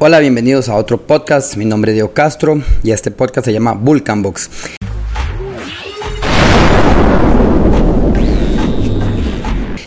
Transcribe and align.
Hola, 0.00 0.20
bienvenidos 0.20 0.68
a 0.68 0.76
otro 0.76 0.96
podcast. 1.08 1.56
Mi 1.56 1.64
nombre 1.64 1.90
es 1.90 1.96
Diego 1.96 2.12
Castro 2.12 2.62
y 2.84 2.92
este 2.92 3.10
podcast 3.10 3.46
se 3.46 3.52
llama 3.52 3.72
Vulcan 3.72 4.22
Box. 4.22 4.48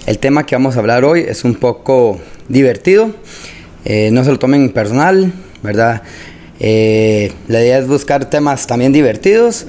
El 0.06 0.20
tema 0.20 0.46
que 0.46 0.54
vamos 0.54 0.76
a 0.76 0.80
hablar 0.80 1.06
hoy 1.06 1.22
es 1.22 1.46
un 1.46 1.56
poco 1.56 2.20
divertido. 2.50 3.12
Eh, 3.86 4.10
no 4.12 4.26
se 4.26 4.32
lo 4.32 4.38
tomen 4.38 4.72
personal, 4.72 5.32
¿verdad? 5.64 6.02
Eh, 6.60 7.32
la 7.48 7.62
idea 7.62 7.80
es 7.80 7.88
buscar 7.88 8.30
temas 8.30 8.68
también 8.68 8.92
divertidos. 8.92 9.66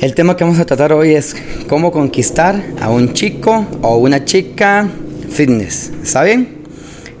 El 0.00 0.14
tema 0.14 0.36
que 0.36 0.44
vamos 0.44 0.60
a 0.60 0.64
tratar 0.64 0.92
hoy 0.92 1.12
es 1.12 1.34
cómo 1.66 1.90
conquistar 1.90 2.62
a 2.80 2.88
un 2.88 3.14
chico 3.14 3.66
o 3.82 3.96
una 3.96 4.24
chica 4.24 4.88
fitness. 5.28 5.90
¿Está 6.04 6.22
bien? 6.22 6.53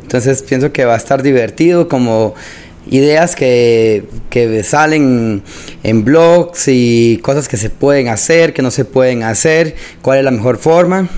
Entonces 0.04 0.42
pienso 0.42 0.70
que 0.70 0.84
va 0.84 0.92
a 0.92 0.98
estar 0.98 1.22
divertido 1.22 1.88
como 1.88 2.34
ideas 2.90 3.34
que, 3.34 4.04
que, 4.28 4.62
salen 4.62 5.42
en 5.82 6.04
blogs 6.04 6.68
y 6.68 7.18
cosas 7.22 7.48
que 7.48 7.56
se 7.56 7.70
pueden 7.70 8.08
hacer, 8.08 8.52
que 8.52 8.60
no 8.60 8.70
se 8.70 8.84
pueden 8.84 9.22
hacer, 9.22 9.74
cuál 10.02 10.18
es 10.18 10.24
la 10.24 10.30
mejor 10.30 10.58
forma. 10.58 11.08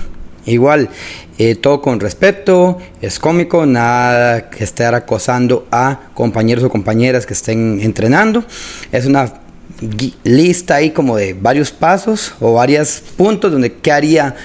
Igual, 0.45 0.89
eh, 1.37 1.55
todo 1.55 1.81
con 1.81 1.99
respeto, 1.99 2.77
es 3.01 3.19
cómico, 3.19 3.65
nada 3.65 4.49
que 4.49 4.63
estar 4.63 4.95
acosando 4.95 5.67
a 5.69 6.09
compañeros 6.13 6.63
o 6.63 6.69
compañeras 6.69 7.25
que 7.25 7.33
estén 7.33 7.81
entrenando. 7.81 8.45
Es 8.93 9.05
una 9.05 9.33
lista 10.23 10.75
ahí 10.75 10.91
como 10.91 11.17
de 11.17 11.33
varios 11.33 11.71
pasos 11.71 12.33
o 12.39 12.53
varios 12.53 13.03
puntos 13.17 13.51
donde 13.51 13.73
qué 13.73 13.91
haría 13.91 14.35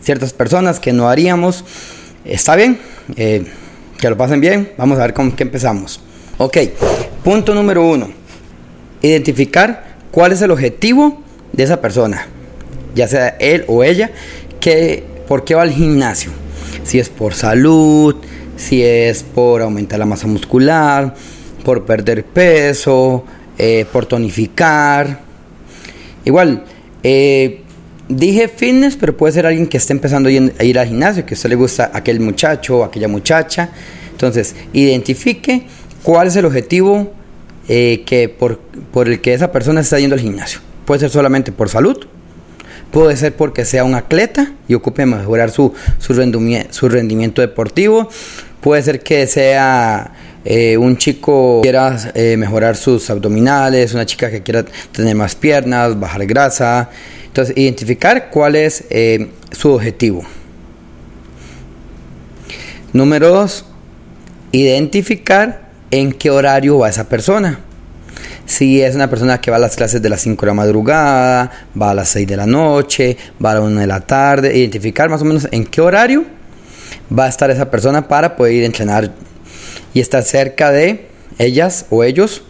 ciertas 0.00 0.32
personas 0.32 0.78
que 0.78 0.92
no 0.92 1.08
haríamos. 1.08 1.64
Está 2.24 2.54
bien, 2.54 2.78
eh, 3.16 3.44
que 3.98 4.08
lo 4.08 4.16
pasen 4.16 4.40
bien. 4.40 4.72
Vamos 4.78 4.98
a 4.98 5.02
ver 5.02 5.14
con 5.14 5.32
qué 5.32 5.42
empezamos. 5.42 6.00
Ok, 6.38 6.56
punto 7.22 7.54
número 7.54 7.84
uno. 7.86 8.10
Identificar 9.02 9.96
cuál 10.10 10.32
es 10.32 10.42
el 10.42 10.50
objetivo 10.50 11.22
de 11.52 11.64
esa 11.64 11.80
persona, 11.80 12.26
ya 12.94 13.08
sea 13.08 13.36
él 13.38 13.64
o 13.68 13.84
ella, 13.84 14.10
que 14.60 15.18
¿Por 15.28 15.44
qué 15.44 15.54
va 15.54 15.60
al 15.60 15.72
gimnasio? 15.72 16.30
Si 16.84 16.98
es 16.98 17.10
por 17.10 17.34
salud, 17.34 18.16
si 18.56 18.82
es 18.82 19.22
por 19.22 19.60
aumentar 19.60 19.98
la 19.98 20.06
masa 20.06 20.26
muscular, 20.26 21.14
por 21.62 21.84
perder 21.84 22.24
peso, 22.24 23.24
eh, 23.58 23.84
por 23.92 24.06
tonificar. 24.06 25.20
Igual, 26.24 26.64
eh, 27.02 27.60
dije 28.08 28.48
fitness, 28.48 28.96
pero 28.96 29.16
puede 29.16 29.32
ser 29.32 29.46
alguien 29.46 29.66
que 29.66 29.76
esté 29.76 29.92
empezando 29.92 30.28
a 30.28 30.32
ir 30.64 30.78
al 30.78 30.86
gimnasio, 30.86 31.24
que 31.26 31.34
a 31.34 31.36
usted 31.36 31.48
le 31.48 31.56
gusta 31.56 31.90
aquel 31.92 32.20
muchacho 32.20 32.78
o 32.78 32.84
aquella 32.84 33.08
muchacha. 33.08 33.70
Entonces, 34.10 34.54
identifique 34.72 35.66
cuál 36.02 36.28
es 36.28 36.36
el 36.36 36.44
objetivo 36.44 37.12
eh, 37.68 38.02
que 38.06 38.28
por, 38.28 38.58
por 38.92 39.08
el 39.08 39.20
que 39.20 39.34
esa 39.34 39.52
persona 39.52 39.80
está 39.80 39.98
yendo 39.98 40.14
al 40.14 40.20
gimnasio. 40.20 40.60
Puede 40.84 41.00
ser 41.00 41.10
solamente 41.10 41.52
por 41.52 41.68
salud, 41.68 42.06
Puede 42.90 43.16
ser 43.16 43.36
porque 43.36 43.66
sea 43.66 43.84
un 43.84 43.94
atleta 43.94 44.52
y 44.66 44.74
ocupe 44.74 45.04
mejorar 45.04 45.50
su, 45.50 45.74
su, 45.98 46.14
rendimiento, 46.14 46.72
su 46.72 46.88
rendimiento 46.88 47.42
deportivo. 47.42 48.08
Puede 48.62 48.82
ser 48.82 49.00
que 49.00 49.26
sea 49.26 50.12
eh, 50.50 50.78
un 50.78 50.96
chico 50.96 51.60
quiera 51.60 51.94
eh, 52.14 52.34
mejorar 52.38 52.74
sus 52.74 53.10
abdominales, 53.10 53.92
una 53.92 54.06
chica 54.06 54.30
que 54.30 54.42
quiera 54.42 54.64
tener 54.92 55.14
más 55.14 55.34
piernas, 55.34 56.00
bajar 56.00 56.24
grasa. 56.24 56.88
Entonces, 57.26 57.54
identificar 57.54 58.30
cuál 58.30 58.56
es 58.56 58.84
eh, 58.88 59.28
su 59.52 59.72
objetivo. 59.72 60.22
Número 62.94 63.28
dos, 63.28 63.66
identificar 64.50 65.68
en 65.90 66.12
qué 66.12 66.30
horario 66.30 66.78
va 66.78 66.88
esa 66.88 67.10
persona. 67.10 67.60
Si 68.46 68.80
es 68.80 68.94
una 68.94 69.10
persona 69.10 69.42
que 69.42 69.50
va 69.50 69.58
a 69.58 69.60
las 69.60 69.76
clases 69.76 70.00
de 70.00 70.08
las 70.08 70.22
5 70.22 70.40
de 70.40 70.46
la 70.46 70.54
madrugada, 70.54 71.52
va 71.78 71.90
a 71.90 71.94
las 71.94 72.08
6 72.08 72.26
de 72.26 72.36
la 72.38 72.46
noche, 72.46 73.18
va 73.44 73.50
a 73.50 73.54
la 73.56 73.60
1 73.60 73.80
de 73.80 73.86
la 73.86 74.00
tarde, 74.00 74.56
identificar 74.56 75.10
más 75.10 75.20
o 75.20 75.26
menos 75.26 75.46
en 75.50 75.66
qué 75.66 75.82
horario 75.82 76.24
va 77.16 77.26
a 77.26 77.28
estar 77.28 77.50
esa 77.50 77.70
persona 77.70 78.08
para 78.08 78.34
poder 78.34 78.64
entrenar 78.64 79.12
y 79.94 80.00
estar 80.00 80.22
cerca 80.22 80.70
de 80.70 81.06
ellas 81.38 81.86
o 81.90 82.04
ellos 82.04 82.42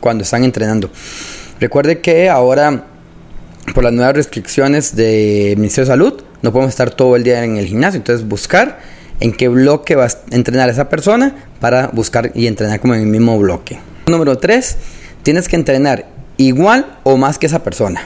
cuando 0.00 0.24
están 0.24 0.44
entrenando. 0.44 0.90
Recuerde 1.60 2.00
que 2.00 2.28
ahora, 2.28 2.86
por 3.74 3.84
las 3.84 3.92
nuevas 3.92 4.14
restricciones 4.14 4.96
del 4.96 5.56
Ministerio 5.56 5.86
de 5.86 5.92
Salud, 5.92 6.22
no 6.42 6.52
podemos 6.52 6.70
estar 6.70 6.90
todo 6.90 7.16
el 7.16 7.22
día 7.22 7.44
en 7.44 7.56
el 7.56 7.66
gimnasio. 7.66 7.98
Entonces, 7.98 8.26
buscar 8.26 8.80
en 9.20 9.32
qué 9.32 9.48
bloque 9.48 9.94
va 9.94 10.06
a 10.06 10.10
entrenar 10.30 10.70
esa 10.70 10.88
persona 10.88 11.44
para 11.60 11.88
buscar 11.88 12.32
y 12.34 12.46
entrenar 12.46 12.80
como 12.80 12.94
en 12.94 13.02
el 13.02 13.06
mismo 13.06 13.38
bloque. 13.38 13.78
Número 14.06 14.38
3 14.38 14.76
tienes 15.22 15.48
que 15.48 15.56
entrenar 15.56 16.06
igual 16.38 16.98
o 17.04 17.16
más 17.16 17.38
que 17.38 17.46
esa 17.46 17.62
persona. 17.62 18.02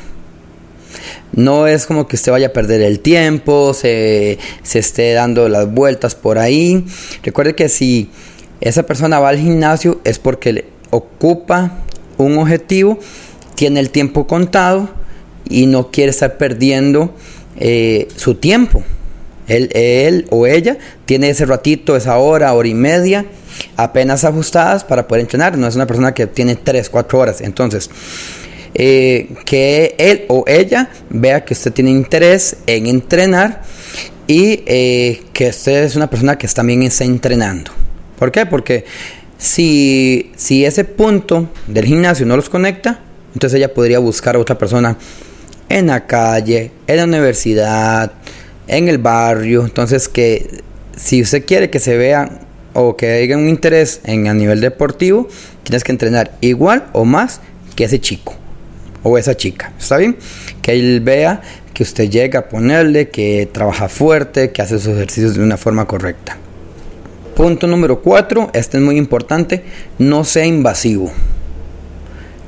No 1.32 1.66
es 1.66 1.86
como 1.86 2.06
que 2.06 2.16
usted 2.16 2.30
vaya 2.30 2.48
a 2.48 2.52
perder 2.52 2.80
el 2.82 3.00
tiempo, 3.00 3.74
se, 3.74 4.38
esté 4.62 5.12
dando 5.14 5.48
las 5.48 5.70
vueltas 5.70 6.14
por 6.14 6.38
ahí. 6.38 6.84
Recuerde 7.22 7.54
que 7.54 7.68
si 7.68 8.10
esa 8.64 8.84
persona 8.84 9.20
va 9.20 9.28
al 9.28 9.38
gimnasio 9.38 10.00
es 10.04 10.18
porque 10.18 10.52
le 10.52 10.64
ocupa 10.90 11.78
un 12.16 12.38
objetivo, 12.38 12.98
tiene 13.54 13.78
el 13.78 13.90
tiempo 13.90 14.26
contado 14.26 14.88
y 15.48 15.66
no 15.66 15.90
quiere 15.90 16.10
estar 16.10 16.38
perdiendo 16.38 17.14
eh, 17.58 18.08
su 18.16 18.36
tiempo. 18.36 18.82
Él, 19.46 20.26
o 20.30 20.46
ella 20.46 20.78
tiene 21.04 21.28
ese 21.28 21.44
ratito, 21.44 21.94
esa 21.94 22.16
hora, 22.16 22.54
hora 22.54 22.66
y 22.66 22.72
media 22.72 23.26
apenas 23.76 24.24
ajustadas 24.24 24.82
para 24.82 25.06
poder 25.06 25.20
entrenar. 25.20 25.58
No 25.58 25.68
es 25.68 25.76
una 25.76 25.86
persona 25.86 26.14
que 26.14 26.26
tiene 26.26 26.56
3, 26.56 26.88
4 26.88 27.18
horas. 27.18 27.40
Entonces, 27.42 27.90
eh, 28.72 29.28
que 29.44 29.94
él 29.98 30.24
o 30.28 30.44
ella 30.46 30.88
vea 31.10 31.44
que 31.44 31.52
usted 31.52 31.74
tiene 31.74 31.90
interés 31.90 32.56
en 32.66 32.86
entrenar 32.86 33.60
y 34.26 34.62
eh, 34.64 35.22
que 35.34 35.48
usted 35.48 35.84
es 35.84 35.96
una 35.96 36.08
persona 36.08 36.38
que 36.38 36.48
también 36.48 36.82
está 36.82 37.04
entrenando. 37.04 37.83
¿Por 38.18 38.32
qué? 38.32 38.46
Porque 38.46 38.84
si, 39.38 40.32
si 40.36 40.64
ese 40.64 40.84
punto 40.84 41.48
del 41.66 41.84
gimnasio 41.84 42.26
no 42.26 42.36
los 42.36 42.48
conecta, 42.48 43.00
entonces 43.34 43.58
ella 43.58 43.74
podría 43.74 43.98
buscar 43.98 44.36
a 44.36 44.38
otra 44.38 44.56
persona 44.56 44.96
en 45.68 45.88
la 45.88 46.06
calle, 46.06 46.70
en 46.86 46.96
la 46.96 47.04
universidad, 47.04 48.12
en 48.66 48.88
el 48.88 48.98
barrio. 48.98 49.64
Entonces 49.64 50.08
que 50.08 50.62
si 50.96 51.22
usted 51.22 51.44
quiere 51.44 51.70
que 51.70 51.80
se 51.80 51.96
vea 51.96 52.40
o 52.72 52.96
que 52.96 53.10
haya 53.12 53.36
un 53.36 53.48
interés 53.48 54.00
en 54.04 54.28
a 54.28 54.34
nivel 54.34 54.60
deportivo, 54.60 55.28
tienes 55.62 55.84
que 55.84 55.92
entrenar 55.92 56.36
igual 56.40 56.86
o 56.92 57.04
más 57.04 57.40
que 57.76 57.84
ese 57.84 58.00
chico 58.00 58.34
o 59.02 59.18
esa 59.18 59.36
chica. 59.36 59.72
¿Está 59.78 59.96
bien? 59.96 60.16
Que 60.62 60.72
él 60.72 61.00
vea 61.00 61.42
que 61.72 61.82
usted 61.82 62.08
llega 62.08 62.40
a 62.40 62.48
ponerle, 62.48 63.10
que 63.10 63.48
trabaja 63.50 63.88
fuerte, 63.88 64.52
que 64.52 64.62
hace 64.62 64.78
sus 64.78 64.94
ejercicios 64.94 65.34
de 65.34 65.42
una 65.42 65.56
forma 65.56 65.86
correcta. 65.86 66.38
Punto 67.34 67.66
número 67.66 68.00
4, 68.00 68.50
este 68.52 68.76
es 68.76 68.82
muy 68.82 68.96
importante, 68.96 69.64
no 69.98 70.24
sea 70.24 70.46
invasivo. 70.46 71.12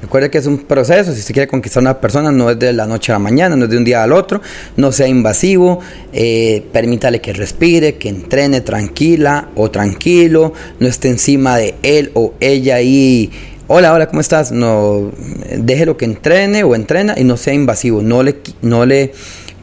Recuerde 0.01 0.31
que 0.31 0.39
es 0.39 0.47
un 0.47 0.59
proceso, 0.59 1.13
si 1.13 1.19
usted 1.19 1.35
quiere 1.35 1.49
conquistar 1.49 1.81
a 1.81 1.91
una 1.91 2.01
persona 2.01 2.31
no 2.31 2.49
es 2.49 2.59
de 2.59 2.73
la 2.73 2.87
noche 2.87 3.11
a 3.11 3.17
la 3.17 3.19
mañana, 3.19 3.57
no 3.57 3.65
es 3.65 3.71
de 3.71 3.79
un 3.79 3.85
día 3.85 4.05
al 4.05 4.13
otro, 4.13 4.41
no 4.77 4.93
sea 4.93 5.09
invasivo, 5.09 5.81
eh, 6.13 6.65
permítale 6.73 7.21
que 7.21 7.33
respire, 7.33 7.97
que 7.97 8.09
entrene 8.09 8.61
tranquila 8.61 9.49
o 9.57 9.71
tranquilo, 9.73 10.53
no 10.79 10.87
esté 10.87 11.09
encima 11.09 11.57
de 11.57 11.75
él 11.83 12.13
o 12.15 12.35
ella 12.39 12.81
y 12.81 13.33
hola, 13.67 13.93
hola, 13.93 14.07
¿cómo 14.07 14.21
estás? 14.21 14.53
No, 14.53 15.11
déjelo 15.57 15.97
que 15.97 16.05
entrene 16.05 16.63
o 16.63 16.77
entrena 16.77 17.15
y 17.17 17.25
no 17.25 17.37
sea 17.37 17.55
invasivo, 17.55 18.03
no 18.03 18.23
le, 18.23 18.37
no 18.63 18.87
le 18.87 19.13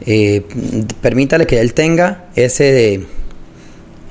eh, 0.04 0.42
permítale 1.00 1.46
que 1.46 1.60
él 1.60 1.72
tenga 1.72 2.26
ese, 2.36 3.00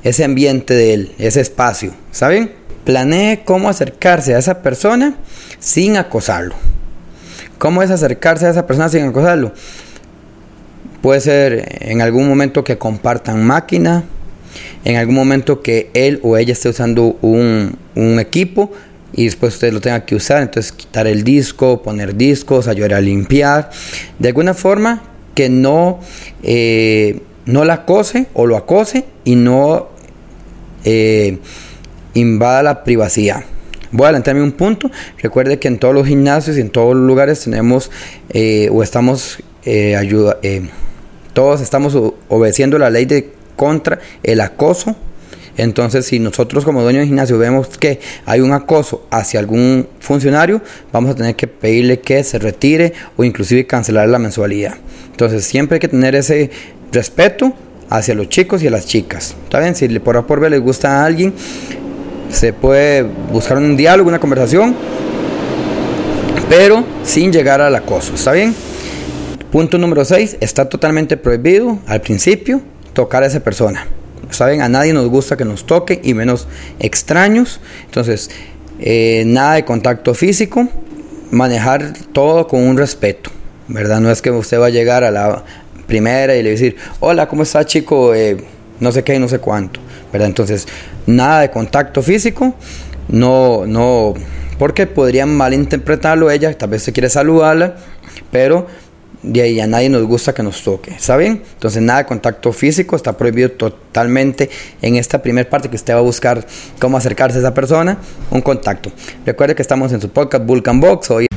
ese 0.03 0.23
ambiente 0.23 0.73
de 0.73 0.93
él, 0.93 1.11
ese 1.17 1.41
espacio, 1.41 1.93
¿saben? 2.11 2.51
Planee 2.83 3.43
cómo 3.45 3.69
acercarse 3.69 4.35
a 4.35 4.37
esa 4.37 4.61
persona 4.61 5.15
sin 5.59 5.97
acosarlo. 5.97 6.55
¿Cómo 7.57 7.81
es 7.81 7.91
acercarse 7.91 8.45
a 8.45 8.49
esa 8.49 8.67
persona 8.67 8.89
sin 8.89 9.05
acosarlo? 9.05 9.53
Puede 11.01 11.21
ser 11.21 11.77
en 11.81 12.01
algún 12.01 12.27
momento 12.27 12.63
que 12.63 12.77
compartan 12.77 13.45
máquina, 13.45 14.03
en 14.83 14.97
algún 14.97 15.15
momento 15.15 15.61
que 15.61 15.89
él 15.93 16.19
o 16.23 16.37
ella 16.37 16.53
esté 16.53 16.69
usando 16.69 17.17
un, 17.21 17.77
equipo 18.19 18.71
y 19.13 19.25
después 19.25 19.53
usted 19.53 19.71
lo 19.71 19.79
tenga 19.79 20.05
que 20.05 20.15
usar, 20.15 20.41
entonces 20.41 20.71
quitar 20.71 21.07
el 21.07 21.23
disco, 21.23 21.81
poner 21.81 22.15
discos, 22.15 22.67
ayudar 22.67 22.95
a 22.95 23.01
limpiar, 23.01 23.69
de 24.19 24.27
alguna 24.29 24.53
forma 24.53 25.03
que 25.35 25.49
no, 25.49 25.99
eh, 26.41 27.21
no 27.45 27.63
la 27.63 27.75
acose 27.75 28.27
o 28.33 28.45
lo 28.45 28.57
acose 28.57 29.05
y 29.23 29.35
no 29.35 29.92
eh, 30.83 31.37
invada 32.13 32.63
la 32.63 32.83
privacidad. 32.83 33.43
Voy 33.93 34.05
a 34.05 34.07
adelantarme 34.07 34.41
un 34.41 34.51
punto. 34.53 34.89
Recuerde 35.21 35.59
que 35.59 35.67
en 35.67 35.77
todos 35.77 35.93
los 35.93 36.07
gimnasios 36.07 36.57
y 36.57 36.61
en 36.61 36.71
todos 36.71 36.95
los 36.95 37.05
lugares 37.05 37.41
tenemos 37.41 37.91
eh, 38.29 38.67
o 38.71 38.81
estamos 38.81 39.37
eh, 39.65 39.95
eh, 40.41 40.69
todos 41.33 41.61
estamos 41.61 41.95
obedeciendo 42.27 42.77
la 42.77 42.89
ley 42.89 43.05
de 43.05 43.31
contra 43.55 43.99
el 44.23 44.41
acoso 44.41 44.95
Entonces, 45.57 46.07
si 46.07 46.19
nosotros 46.19 46.65
como 46.65 46.81
dueños 46.81 47.01
de 47.01 47.07
gimnasio 47.07 47.37
vemos 47.37 47.67
que 47.77 47.99
hay 48.25 48.41
un 48.41 48.51
acoso 48.51 49.05
hacia 49.11 49.39
algún 49.39 49.87
funcionario, 49.99 50.61
vamos 50.91 51.11
a 51.11 51.15
tener 51.15 51.35
que 51.35 51.45
pedirle 51.45 51.99
que 51.99 52.23
se 52.23 52.39
retire 52.39 52.93
o 53.15 53.23
inclusive 53.23 53.67
cancelar 53.67 54.09
la 54.09 54.17
mensualidad. 54.17 54.75
Entonces, 55.11 55.45
siempre 55.45 55.75
hay 55.75 55.79
que 55.79 55.87
tener 55.87 56.15
ese 56.15 56.49
respeto 56.91 57.53
hacia 57.89 58.15
los 58.15 58.29
chicos 58.29 58.63
y 58.63 58.67
a 58.67 58.71
las 58.71 58.85
chicas. 58.85 59.35
¿Está 59.43 59.59
bien? 59.59 59.75
Si 59.75 59.87
por 59.99 60.17
A 60.17 60.25
por 60.25 60.39
B 60.39 60.49
les 60.49 60.61
gusta 60.61 61.01
a 61.01 61.05
alguien, 61.05 61.33
se 62.29 62.53
puede 62.53 63.03
buscar 63.03 63.57
un 63.57 63.77
diálogo, 63.77 64.09
una 64.09 64.19
conversación, 64.19 64.75
pero 66.49 66.83
sin 67.03 67.31
llegar 67.31 67.61
al 67.61 67.75
acoso. 67.75 68.15
¿Está 68.15 68.31
bien? 68.31 68.55
Punto 69.51 69.77
número 69.77 70.03
6. 70.03 70.37
Está 70.39 70.67
totalmente 70.67 71.15
prohibido 71.15 71.77
al 71.85 72.01
principio 72.01 72.61
tocar 72.93 73.23
a 73.23 73.27
esa 73.27 73.39
persona. 73.39 73.85
¿Saben? 74.31 74.61
A 74.61 74.69
nadie 74.69 74.93
nos 74.93 75.07
gusta 75.09 75.37
que 75.37 75.45
nos 75.45 75.65
toque 75.65 76.01
y 76.03 76.15
menos 76.15 76.47
extraños. 76.79 77.59
Entonces, 77.85 78.31
eh, 78.79 79.23
nada 79.27 79.53
de 79.53 79.65
contacto 79.65 80.15
físico. 80.15 80.67
Manejar 81.29 81.93
todo 82.13 82.47
con 82.47 82.63
un 82.63 82.77
respeto. 82.77 83.29
¿Verdad? 83.67 83.99
No 83.99 84.09
es 84.11 84.21
que 84.21 84.31
usted 84.31 84.59
va 84.59 84.67
a 84.67 84.71
llegar 84.71 85.03
a 85.03 85.11
la 85.11 85.43
primera 85.85 86.35
y 86.35 86.43
le 86.43 86.51
decir, 86.51 86.75
hola, 86.99 87.27
¿cómo 87.27 87.43
está 87.43 87.65
chico? 87.65 88.13
Eh, 88.13 88.37
no 88.79 88.91
sé 88.91 89.03
qué, 89.03 89.19
no 89.19 89.27
sé 89.27 89.39
cuánto. 89.39 89.79
¿Verdad? 90.11 90.27
Entonces, 90.27 90.67
nada 91.05 91.41
de 91.41 91.51
contacto 91.51 92.01
físico. 92.01 92.55
No, 93.07 93.65
no, 93.65 94.13
porque 94.57 94.87
podrían 94.87 95.35
malinterpretarlo 95.35 96.31
ella, 96.31 96.57
tal 96.57 96.69
vez 96.69 96.83
se 96.83 96.93
quiere 96.93 97.09
saludarla, 97.09 97.75
pero 98.31 98.67
de 99.21 99.41
ahí 99.41 99.59
a 99.59 99.67
nadie 99.67 99.89
nos 99.89 100.03
gusta 100.03 100.33
que 100.33 100.43
nos 100.43 100.63
toque, 100.63 100.95
¿saben? 100.99 101.41
Entonces 101.53 101.81
nada 101.81 101.99
de 101.99 102.05
contacto 102.05 102.51
físico, 102.51 102.95
está 102.95 103.17
prohibido 103.17 103.51
totalmente 103.51 104.49
en 104.81 104.95
esta 104.95 105.21
primera 105.21 105.49
parte 105.49 105.69
que 105.69 105.75
usted 105.75 105.93
va 105.93 105.99
a 105.99 106.01
buscar 106.01 106.45
cómo 106.79 106.97
acercarse 106.97 107.37
a 107.37 107.41
esa 107.41 107.53
persona, 107.53 107.97
un 108.31 108.41
contacto. 108.41 108.91
Recuerde 109.25 109.55
que 109.55 109.61
estamos 109.61 109.91
en 109.93 110.01
su 110.01 110.09
podcast 110.09 110.45
Vulcan 110.45 110.79
Box 110.79 111.11
hoy. 111.11 111.32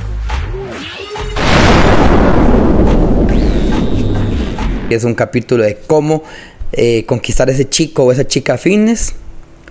Es 4.89 5.03
un 5.03 5.15
capítulo 5.15 5.63
de 5.63 5.75
cómo 5.75 6.23
eh, 6.71 7.05
conquistar 7.05 7.49
a 7.49 7.51
ese 7.51 7.67
chico 7.67 8.03
o 8.03 8.11
esa 8.11 8.25
chica 8.25 8.57
fitness. 8.57 9.13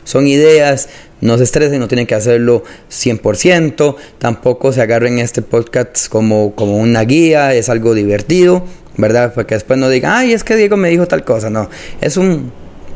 Son 0.04 0.26
ideas, 0.26 0.88
no 1.20 1.38
se 1.38 1.44
estresen, 1.44 1.80
no 1.80 1.88
tienen 1.88 2.06
que 2.06 2.14
hacerlo 2.14 2.62
100%, 2.90 3.96
tampoco 4.18 4.72
se 4.72 4.82
agarren 4.82 5.18
este 5.18 5.42
podcast 5.42 6.08
como, 6.08 6.54
como 6.54 6.76
una 6.76 7.02
guía, 7.02 7.54
es 7.54 7.68
algo 7.68 7.94
divertido, 7.94 8.64
¿verdad? 8.96 9.32
Porque 9.34 9.54
después 9.54 9.78
no 9.78 9.88
digan, 9.88 10.12
ay, 10.14 10.32
es 10.32 10.44
que 10.44 10.54
Diego 10.54 10.76
me 10.76 10.90
dijo 10.90 11.06
tal 11.06 11.24
cosa, 11.24 11.50
no, 11.50 11.68
es 12.00 12.16
un, 12.16 12.52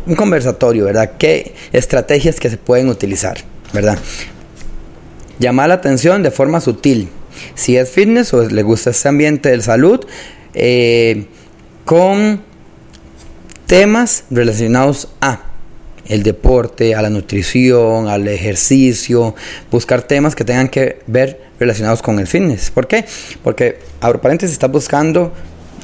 un 0.06 0.14
conversatorio, 0.14 0.84
¿verdad? 0.84 1.12
¿Qué 1.18 1.54
estrategias 1.72 2.38
que 2.38 2.48
se 2.48 2.58
pueden 2.58 2.88
utilizar, 2.88 3.38
¿verdad? 3.72 3.98
Llamar 5.40 5.68
la 5.68 5.74
atención 5.76 6.22
de 6.22 6.30
forma 6.30 6.60
sutil. 6.60 7.08
Si 7.54 7.76
es 7.76 7.90
fitness 7.90 8.34
o 8.34 8.46
le 8.46 8.62
gusta 8.62 8.90
ese 8.90 9.08
ambiente 9.08 9.50
de 9.50 9.62
salud, 9.62 10.04
eh, 10.54 11.26
con 11.90 12.40
temas 13.66 14.22
relacionados 14.30 15.08
a 15.20 15.40
el 16.06 16.22
deporte, 16.22 16.94
a 16.94 17.02
la 17.02 17.10
nutrición, 17.10 18.06
al 18.06 18.28
ejercicio, 18.28 19.34
buscar 19.72 20.02
temas 20.02 20.36
que 20.36 20.44
tengan 20.44 20.68
que 20.68 21.00
ver 21.08 21.40
relacionados 21.58 22.00
con 22.00 22.20
el 22.20 22.28
fitness. 22.28 22.70
¿Por 22.70 22.86
qué? 22.86 23.06
Porque, 23.42 23.80
abro 24.00 24.20
paréntesis, 24.20 24.52
estás 24.52 24.70
buscando 24.70 25.32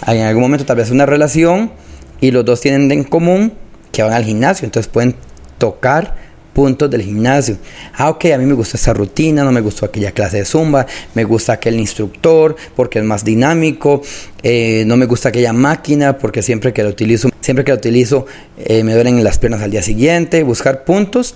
en 0.06 0.22
algún 0.22 0.42
momento 0.42 0.64
tal 0.64 0.76
vez 0.76 0.92
una 0.92 1.06
relación 1.06 1.72
y 2.20 2.30
los 2.30 2.44
dos 2.44 2.60
tienen 2.60 2.88
en 2.92 3.02
común 3.02 3.54
que 3.90 4.04
van 4.04 4.12
al 4.12 4.22
gimnasio, 4.22 4.64
entonces 4.64 4.88
pueden 4.88 5.16
tocar 5.58 6.14
puntos 6.56 6.88
del 6.88 7.02
gimnasio. 7.02 7.58
Ah, 7.92 8.08
ok, 8.08 8.24
a 8.34 8.38
mí 8.38 8.46
me 8.46 8.54
gusta 8.54 8.78
esa 8.78 8.94
rutina, 8.94 9.44
no 9.44 9.52
me 9.52 9.60
gustó 9.60 9.84
aquella 9.84 10.12
clase 10.12 10.38
de 10.38 10.46
zumba, 10.46 10.86
me 11.12 11.22
gusta 11.22 11.52
aquel 11.52 11.78
instructor 11.78 12.56
porque 12.74 13.00
es 13.00 13.04
más 13.04 13.26
dinámico, 13.26 14.00
eh, 14.42 14.82
no 14.86 14.96
me 14.96 15.04
gusta 15.04 15.28
aquella 15.28 15.52
máquina 15.52 16.16
porque 16.16 16.40
siempre 16.40 16.72
que 16.72 16.82
la 16.82 16.88
utilizo, 16.88 17.28
siempre 17.42 17.62
que 17.62 17.72
la 17.72 17.76
utilizo 17.76 18.24
eh, 18.56 18.82
me 18.84 18.94
duelen 18.94 19.22
las 19.22 19.38
piernas 19.38 19.60
al 19.60 19.70
día 19.70 19.82
siguiente. 19.82 20.42
Buscar 20.44 20.84
puntos 20.84 21.34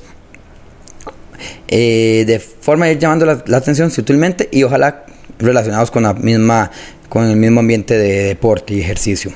eh, 1.68 2.24
de 2.26 2.40
forma 2.40 2.86
de 2.86 2.92
ir 2.92 2.98
llamando 2.98 3.26
la, 3.26 3.56
atención 3.58 3.90
sutilmente 3.90 4.48
y 4.50 4.62
ojalá 4.62 5.04
relacionados 5.38 5.90
con 5.90 6.04
la 6.04 6.14
misma, 6.14 6.70
con 7.10 7.26
el 7.26 7.36
mismo 7.36 7.60
ambiente 7.60 7.98
de 7.98 8.22
deporte 8.22 8.72
y 8.72 8.80
ejercicio. 8.80 9.32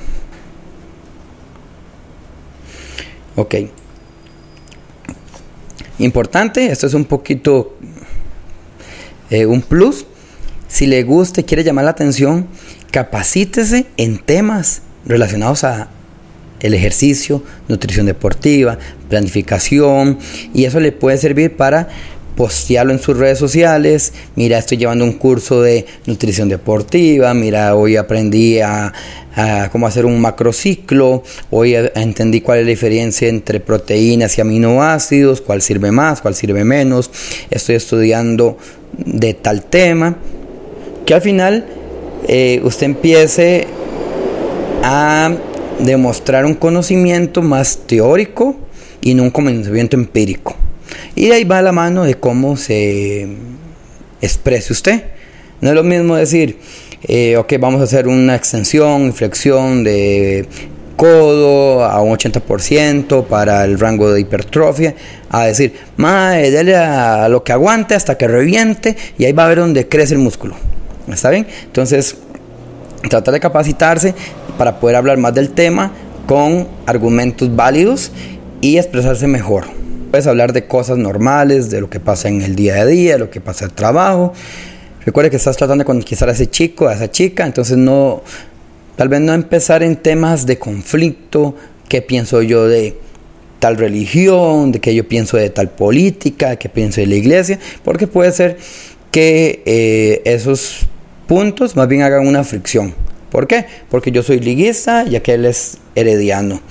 Ok. 3.35 3.55
Importante, 5.99 6.67
esto 6.67 6.87
es 6.87 6.93
un 6.93 7.05
poquito 7.05 7.77
eh, 9.29 9.45
un 9.45 9.61
plus. 9.61 10.05
Si 10.67 10.87
le 10.87 11.03
gusta 11.03 11.43
quiere 11.43 11.63
llamar 11.63 11.85
la 11.85 11.91
atención, 11.91 12.47
capacítese 12.91 13.85
en 13.97 14.19
temas 14.19 14.81
relacionados 15.05 15.63
a 15.63 15.89
el 16.59 16.73
ejercicio, 16.73 17.43
nutrición 17.67 18.07
deportiva, 18.07 18.77
planificación 19.09 20.17
y 20.53 20.65
eso 20.65 20.79
le 20.79 20.91
puede 20.91 21.17
servir 21.17 21.55
para 21.55 21.89
postearlo 22.35 22.91
en 22.93 22.99
sus 22.99 23.17
redes 23.17 23.39
sociales. 23.39 24.13
Mira, 24.35 24.57
estoy 24.57 24.77
llevando 24.77 25.05
un 25.05 25.13
curso 25.13 25.61
de 25.61 25.85
nutrición 26.05 26.49
deportiva. 26.49 27.33
Mira, 27.33 27.75
hoy 27.75 27.95
aprendí 27.95 28.59
a, 28.59 28.93
cómo 29.71 29.87
hacer 29.87 30.05
un 30.05 30.19
macrociclo. 30.19 31.23
Hoy 31.49 31.75
entendí 31.95 32.41
cuál 32.41 32.59
es 32.59 32.65
la 32.65 32.69
diferencia 32.69 33.27
entre 33.27 33.59
proteínas 33.59 34.37
y 34.37 34.41
aminoácidos, 34.41 35.41
cuál 35.41 35.61
sirve 35.61 35.91
más, 35.91 36.21
cuál 36.21 36.35
sirve 36.35 36.63
menos. 36.63 37.09
Estoy 37.49 37.75
estudiando 37.75 38.57
de 38.97 39.33
tal 39.33 39.63
tema. 39.63 40.17
Que 41.05 41.13
al 41.13 41.21
final 41.21 41.65
eh, 42.27 42.59
usted 42.63 42.87
empiece 42.87 43.67
a 44.83 45.31
demostrar 45.79 46.45
un 46.45 46.55
conocimiento 46.55 47.41
más 47.41 47.79
teórico 47.85 48.55
y 49.01 49.13
no 49.13 49.23
un 49.23 49.29
conocimiento 49.29 49.95
empírico. 49.95 50.55
Y 51.15 51.31
ahí 51.31 51.45
va 51.45 51.61
la 51.61 51.71
mano 51.71 52.03
de 52.03 52.15
cómo 52.15 52.57
se 52.57 53.27
exprese 54.21 54.73
usted. 54.73 55.03
No 55.61 55.69
es 55.69 55.75
lo 55.75 55.83
mismo 55.83 56.15
decir, 56.15 56.59
eh, 57.03 57.37
ok, 57.37 57.53
vamos 57.59 57.79
a 57.79 57.85
hacer 57.85 58.07
una 58.07 58.35
extensión, 58.35 59.03
inflexión 59.03 59.83
de 59.83 60.45
codo 60.97 61.83
a 61.83 62.01
un 62.01 62.17
80% 62.17 63.25
para 63.25 63.63
el 63.63 63.79
rango 63.79 64.11
de 64.11 64.21
hipertrofia, 64.21 64.95
a 65.29 65.45
decir, 65.45 65.73
mae, 65.97 66.51
dale 66.51 66.75
a 66.75 67.27
lo 67.29 67.43
que 67.43 67.51
aguante 67.51 67.95
hasta 67.95 68.17
que 68.17 68.27
reviente 68.27 68.95
y 69.17 69.25
ahí 69.25 69.33
va 69.33 69.45
a 69.45 69.49
ver 69.49 69.59
donde 69.59 69.87
crece 69.87 70.13
el 70.13 70.19
músculo. 70.19 70.55
¿Está 71.11 71.29
bien? 71.29 71.47
Entonces, 71.63 72.17
tratar 73.09 73.33
de 73.33 73.39
capacitarse 73.39 74.13
para 74.57 74.79
poder 74.79 74.95
hablar 74.95 75.17
más 75.17 75.33
del 75.33 75.51
tema 75.51 75.91
con 76.25 76.67
argumentos 76.85 77.55
válidos 77.55 78.11
y 78.61 78.77
expresarse 78.77 79.27
mejor. 79.27 79.84
Puedes 80.15 80.27
hablar 80.27 80.53
de 80.53 80.65
cosas 80.65 80.97
normales, 80.97 81.69
de 81.69 81.81
lo 81.81 81.89
que 81.89 81.99
pasa 81.99 82.29
en 82.29 82.41
el 82.41 82.55
día 82.55 82.75
a 82.75 82.85
día, 82.85 83.17
lo 83.17 83.29
que 83.29 83.41
pasa 83.41 83.65
en 83.65 83.71
el 83.71 83.75
trabajo. 83.75 84.31
Recuerda 85.05 85.29
que 85.29 85.35
estás 85.35 85.57
tratando 85.57 85.81
de 85.81 85.85
conquistar 85.85 86.29
a 86.29 86.31
ese 86.31 86.49
chico, 86.49 86.87
a 86.87 86.93
esa 86.93 87.11
chica, 87.11 87.45
entonces 87.45 87.75
no, 87.75 88.23
tal 88.95 89.09
vez 89.09 89.19
no 89.19 89.33
empezar 89.33 89.83
en 89.83 89.97
temas 89.97 90.45
de 90.45 90.57
conflicto, 90.57 91.53
qué 91.89 92.01
pienso 92.01 92.41
yo 92.41 92.65
de 92.65 92.95
tal 93.59 93.75
religión, 93.75 94.71
de 94.71 94.79
qué 94.79 94.95
yo 94.95 95.05
pienso 95.05 95.35
de 95.35 95.49
tal 95.49 95.71
política, 95.71 96.55
qué 96.55 96.69
pienso 96.69 97.01
de 97.01 97.07
la 97.07 97.15
iglesia, 97.15 97.59
porque 97.83 98.07
puede 98.07 98.31
ser 98.31 98.55
que 99.11 99.63
eh, 99.65 100.21
esos 100.23 100.87
puntos 101.27 101.75
más 101.75 101.89
bien 101.89 102.03
hagan 102.03 102.25
una 102.25 102.45
fricción. 102.45 102.95
¿Por 103.29 103.47
qué? 103.47 103.65
Porque 103.89 104.13
yo 104.13 104.23
soy 104.23 104.39
liguista 104.39 105.03
y 105.03 105.17
aquel 105.17 105.43
es 105.43 105.77
herediano 105.93 106.61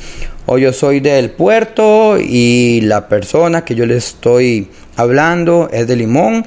o 0.46 0.58
yo 0.58 0.72
soy 0.72 1.00
del 1.00 1.30
puerto 1.30 2.18
y 2.18 2.80
la 2.82 3.08
persona 3.08 3.64
que 3.64 3.74
yo 3.74 3.86
le 3.86 3.96
estoy 3.96 4.68
hablando 4.96 5.68
es 5.72 5.86
de 5.86 5.96
Limón 5.96 6.44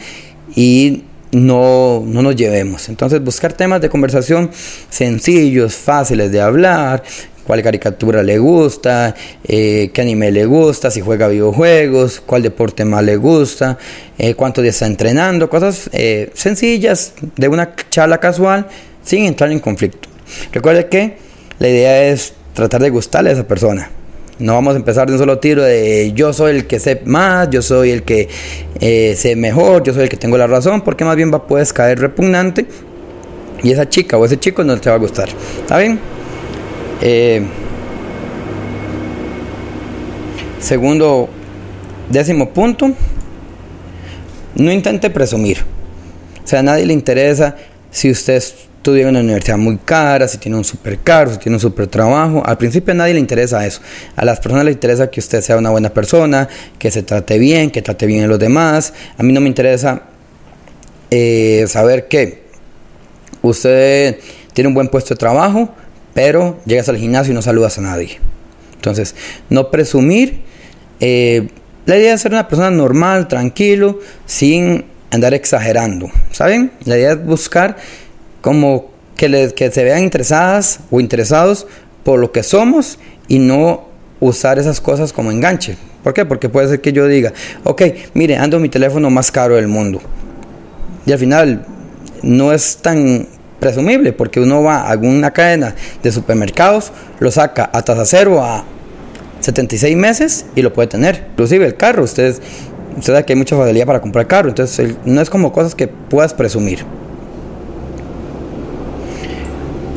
y 0.56 1.04
no, 1.32 2.04
no 2.06 2.22
nos 2.22 2.36
llevemos. 2.36 2.90
Entonces 2.90 3.24
buscar 3.24 3.54
temas 3.54 3.82
de 3.82 3.90
conversación 3.90 4.52
sencillos, 4.90 5.76
fáciles 5.76 6.32
de 6.32 6.42
hablar, 6.42 7.04
cuál 7.48 7.64
caricatura 7.64 8.24
le 8.24 8.38
gusta, 8.38 9.16
eh, 9.46 9.90
qué 9.94 10.02
anime 10.02 10.32
le 10.32 10.46
gusta, 10.46 10.92
si 10.92 11.00
juega 11.00 11.30
videojuegos, 11.30 12.22
cuál 12.26 12.44
deporte 12.44 12.84
más 12.84 13.04
le 13.04 13.16
gusta, 13.16 13.78
eh, 14.18 14.36
cuánto 14.36 14.62
día 14.62 14.72
está 14.72 14.86
entrenando, 14.86 15.50
cosas 15.50 15.90
eh, 15.94 16.30
sencillas 16.34 17.14
de 17.38 17.48
una 17.48 17.74
charla 17.90 18.20
casual 18.20 18.68
sin 19.02 19.26
entrar 19.26 19.52
en 19.52 19.60
conflicto. 19.60 20.10
Recuerde 20.52 20.88
que 20.88 21.18
la 21.60 21.70
idea 21.70 22.10
es 22.10 22.34
tratar 22.58 22.82
de 22.82 22.90
gustarle 22.90 23.30
a 23.30 23.34
esa 23.34 23.48
persona. 23.48 23.90
No 24.40 24.54
vamos 24.54 24.74
a 24.74 24.78
empezar 24.78 25.08
de 25.08 25.14
un 25.14 25.20
solo 25.20 25.38
tiro 25.38 25.64
de 25.64 26.12
yo 26.14 26.34
soy 26.34 26.56
el 26.56 26.68
que 26.68 26.80
sé 26.80 27.02
más, 27.06 27.50
yo 27.52 27.62
soy 27.62 27.92
el 27.92 28.04
que 28.04 28.28
eh, 28.80 29.16
sé 29.16 29.36
mejor, 29.36 29.84
yo 29.84 29.94
soy 29.94 30.04
el 30.04 30.10
que 30.10 30.18
tengo 30.18 30.38
la 30.38 30.48
razón, 30.48 30.82
porque 30.82 31.06
más 31.06 31.16
bien 31.16 31.32
va, 31.32 31.46
puedes 31.46 31.72
caer 31.72 32.00
repugnante 32.00 32.66
y 33.64 33.72
esa 33.72 33.88
chica 33.88 34.18
o 34.18 34.26
ese 34.26 34.40
chico 34.40 34.64
no 34.64 34.80
te 34.80 34.90
va 34.90 34.96
a 34.96 35.00
gustar. 35.00 35.30
¿Está 35.62 35.78
bien? 35.78 36.00
Eh, 37.02 37.44
segundo 40.60 41.30
Décimo 42.10 42.50
punto, 42.54 42.94
no 44.56 44.72
intente 44.72 45.10
presumir. 45.10 45.60
O 46.44 46.48
sea, 46.48 46.60
a 46.60 46.64
nadie 46.64 46.86
le 46.86 46.94
interesa 46.94 47.58
si 47.92 48.10
usted 48.10 48.42
estudia 48.88 49.04
en 49.04 49.10
una 49.10 49.20
universidad 49.20 49.58
muy 49.58 49.76
cara, 49.84 50.30
si 50.30 50.38
tiene 50.38 50.56
un 50.56 50.64
super 50.64 50.98
carro, 51.00 51.34
si 51.34 51.40
tiene 51.40 51.58
un 51.58 51.60
super 51.60 51.88
trabajo. 51.88 52.42
Al 52.46 52.58
principio 52.58 52.94
a 52.94 52.96
nadie 52.96 53.16
le 53.16 53.20
interesa 53.20 53.66
eso. 53.66 53.82
A 54.16 54.24
las 54.24 54.40
personas 54.40 54.64
les 54.64 54.76
interesa 54.76 55.12
que 55.12 55.20
usted 55.20 55.42
sea 55.42 55.58
una 55.58 55.72
buena 55.72 55.90
persona, 55.90 56.48
que 56.80 56.90
se 56.90 57.04
trate 57.04 57.38
bien, 57.38 57.70
que 57.70 57.82
trate 57.82 58.06
bien 58.06 58.24
a 58.24 58.28
los 58.28 58.40
demás. 58.40 58.94
A 59.18 59.24
mí 59.24 59.34
no 59.34 59.42
me 59.42 59.50
interesa 59.50 60.04
eh, 61.12 61.66
saber 61.68 62.08
que 62.08 62.44
usted 63.42 64.20
tiene 64.54 64.70
un 64.70 64.74
buen 64.74 64.88
puesto 64.88 65.16
de 65.16 65.18
trabajo, 65.18 65.70
pero 66.14 66.58
llegas 66.66 66.88
al 66.88 66.96
gimnasio 66.96 67.34
y 67.34 67.36
no 67.36 67.42
saludas 67.42 67.78
a 67.80 67.82
nadie. 67.82 68.20
Entonces, 68.76 69.16
no 69.50 69.70
presumir. 69.70 70.44
Eh, 71.02 71.50
la 71.86 71.98
idea 71.98 72.14
es 72.14 72.22
ser 72.22 72.32
una 72.32 72.48
persona 72.48 72.72
normal, 72.72 73.28
tranquilo, 73.28 74.00
sin 74.26 74.86
andar 75.12 75.34
exagerando. 75.34 76.10
¿Saben? 76.32 76.72
La 76.86 76.98
idea 76.98 77.12
es 77.12 77.26
buscar 77.26 77.76
como 78.48 78.86
que, 79.18 79.52
que 79.54 79.72
se 79.72 79.84
vean 79.84 80.04
interesadas 80.04 80.80
o 80.90 81.02
interesados 81.02 81.68
por 82.06 82.18
lo 82.18 82.32
que 82.32 82.44
somos 82.44 82.98
y 83.28 83.40
no 83.40 83.84
usar 84.22 84.58
esas 84.58 84.80
cosas 84.80 85.12
como 85.12 85.34
enganche. 85.34 85.76
¿Por 86.02 86.14
qué? 86.14 86.24
Porque 86.24 86.48
puede 86.48 86.70
ser 86.70 86.80
que 86.80 86.94
yo 86.94 87.08
diga, 87.08 87.34
ok, 87.66 87.82
mire, 88.14 88.38
ando 88.38 88.58
mi 88.62 88.70
teléfono 88.70 89.10
más 89.10 89.34
caro 89.34 89.58
del 89.58 89.68
mundo. 89.68 90.00
Y 91.06 91.12
al 91.12 91.20
final 91.20 91.66
no 92.24 92.54
es 92.54 92.78
tan 92.78 93.28
presumible 93.60 94.14
porque 94.14 94.40
uno 94.40 94.64
va 94.64 94.78
a 94.78 94.92
alguna 94.92 95.32
cadena 95.32 95.76
de 96.02 96.10
supermercados, 96.10 96.94
lo 97.20 97.32
saca 97.32 97.70
a 97.74 97.82
tasa 97.82 98.06
cero 98.06 98.42
a 98.42 98.64
76 99.42 99.98
meses 99.98 100.46
y 100.56 100.62
lo 100.62 100.72
puede 100.72 100.88
tener. 100.88 101.26
Inclusive 101.32 101.66
el 101.66 101.76
carro, 101.76 102.06
ustedes, 102.06 102.42
usted 102.98 103.12
sabe 103.12 103.26
que 103.26 103.34
hay 103.34 103.40
mucha 103.40 103.58
facilidad 103.58 103.88
para 103.88 104.00
comprar 104.00 104.26
carro, 104.26 104.48
entonces 104.48 104.96
no 105.04 105.20
es 105.20 105.30
como 105.30 105.52
cosas 105.52 105.76
que 105.76 105.90
puedas 105.90 106.34
presumir. 106.34 106.86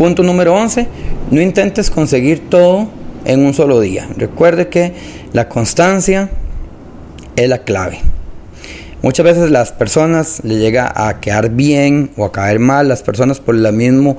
Punto 0.00 0.22
número 0.22 0.54
11, 0.54 0.86
no 1.30 1.42
intentes 1.42 1.90
conseguir 1.90 2.48
todo 2.48 2.88
en 3.26 3.44
un 3.44 3.52
solo 3.52 3.80
día. 3.80 4.08
Recuerde 4.16 4.68
que 4.68 4.94
la 5.34 5.50
constancia 5.50 6.30
es 7.36 7.46
la 7.50 7.64
clave. 7.64 7.98
Muchas 9.02 9.24
veces 9.24 9.50
las 9.50 9.72
personas 9.72 10.40
le 10.42 10.56
llega 10.56 10.90
a 11.06 11.20
quedar 11.20 11.50
bien 11.50 12.12
o 12.16 12.24
a 12.24 12.32
caer 12.32 12.60
mal 12.60 12.88
las 12.88 13.02
personas 13.02 13.40
por 13.40 13.54
el 13.54 13.70
mismo 13.74 14.16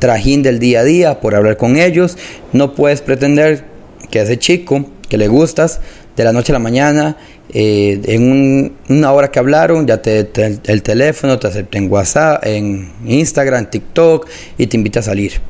trajín 0.00 0.42
del 0.42 0.58
día 0.58 0.80
a 0.80 0.84
día, 0.84 1.20
por 1.20 1.36
hablar 1.36 1.56
con 1.56 1.76
ellos. 1.76 2.18
No 2.52 2.74
puedes 2.74 3.00
pretender 3.00 3.64
que 4.10 4.22
ese 4.22 4.36
chico 4.36 4.84
que 5.08 5.16
le 5.16 5.28
gustas 5.28 5.80
de 6.16 6.24
la 6.24 6.32
noche 6.32 6.50
a 6.50 6.54
la 6.54 6.58
mañana, 6.58 7.16
eh, 7.52 8.00
en 8.04 8.72
una 8.88 9.12
hora 9.12 9.30
que 9.30 9.38
hablaron, 9.38 9.86
ya 9.86 10.00
te, 10.00 10.30
el 10.64 10.82
teléfono, 10.82 11.38
te 11.38 11.48
acepta 11.48 11.78
en 11.78 11.90
WhatsApp, 11.90 12.44
en 12.46 12.92
Instagram, 13.04 13.70
TikTok 13.70 14.28
y 14.58 14.66
te 14.66 14.76
invita 14.76 15.00
a 15.00 15.02
salir. 15.02 15.40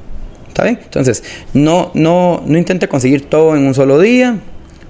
¿Está 0.49 0.65
bien? 0.65 0.79
Entonces, 0.83 1.23
no, 1.53 1.91
no, 1.95 2.43
no 2.47 2.59
intente 2.59 2.89
conseguir 2.89 3.29
todo 3.29 3.55
en 3.55 3.67
un 3.67 3.75
solo 3.75 4.01
día. 4.01 4.39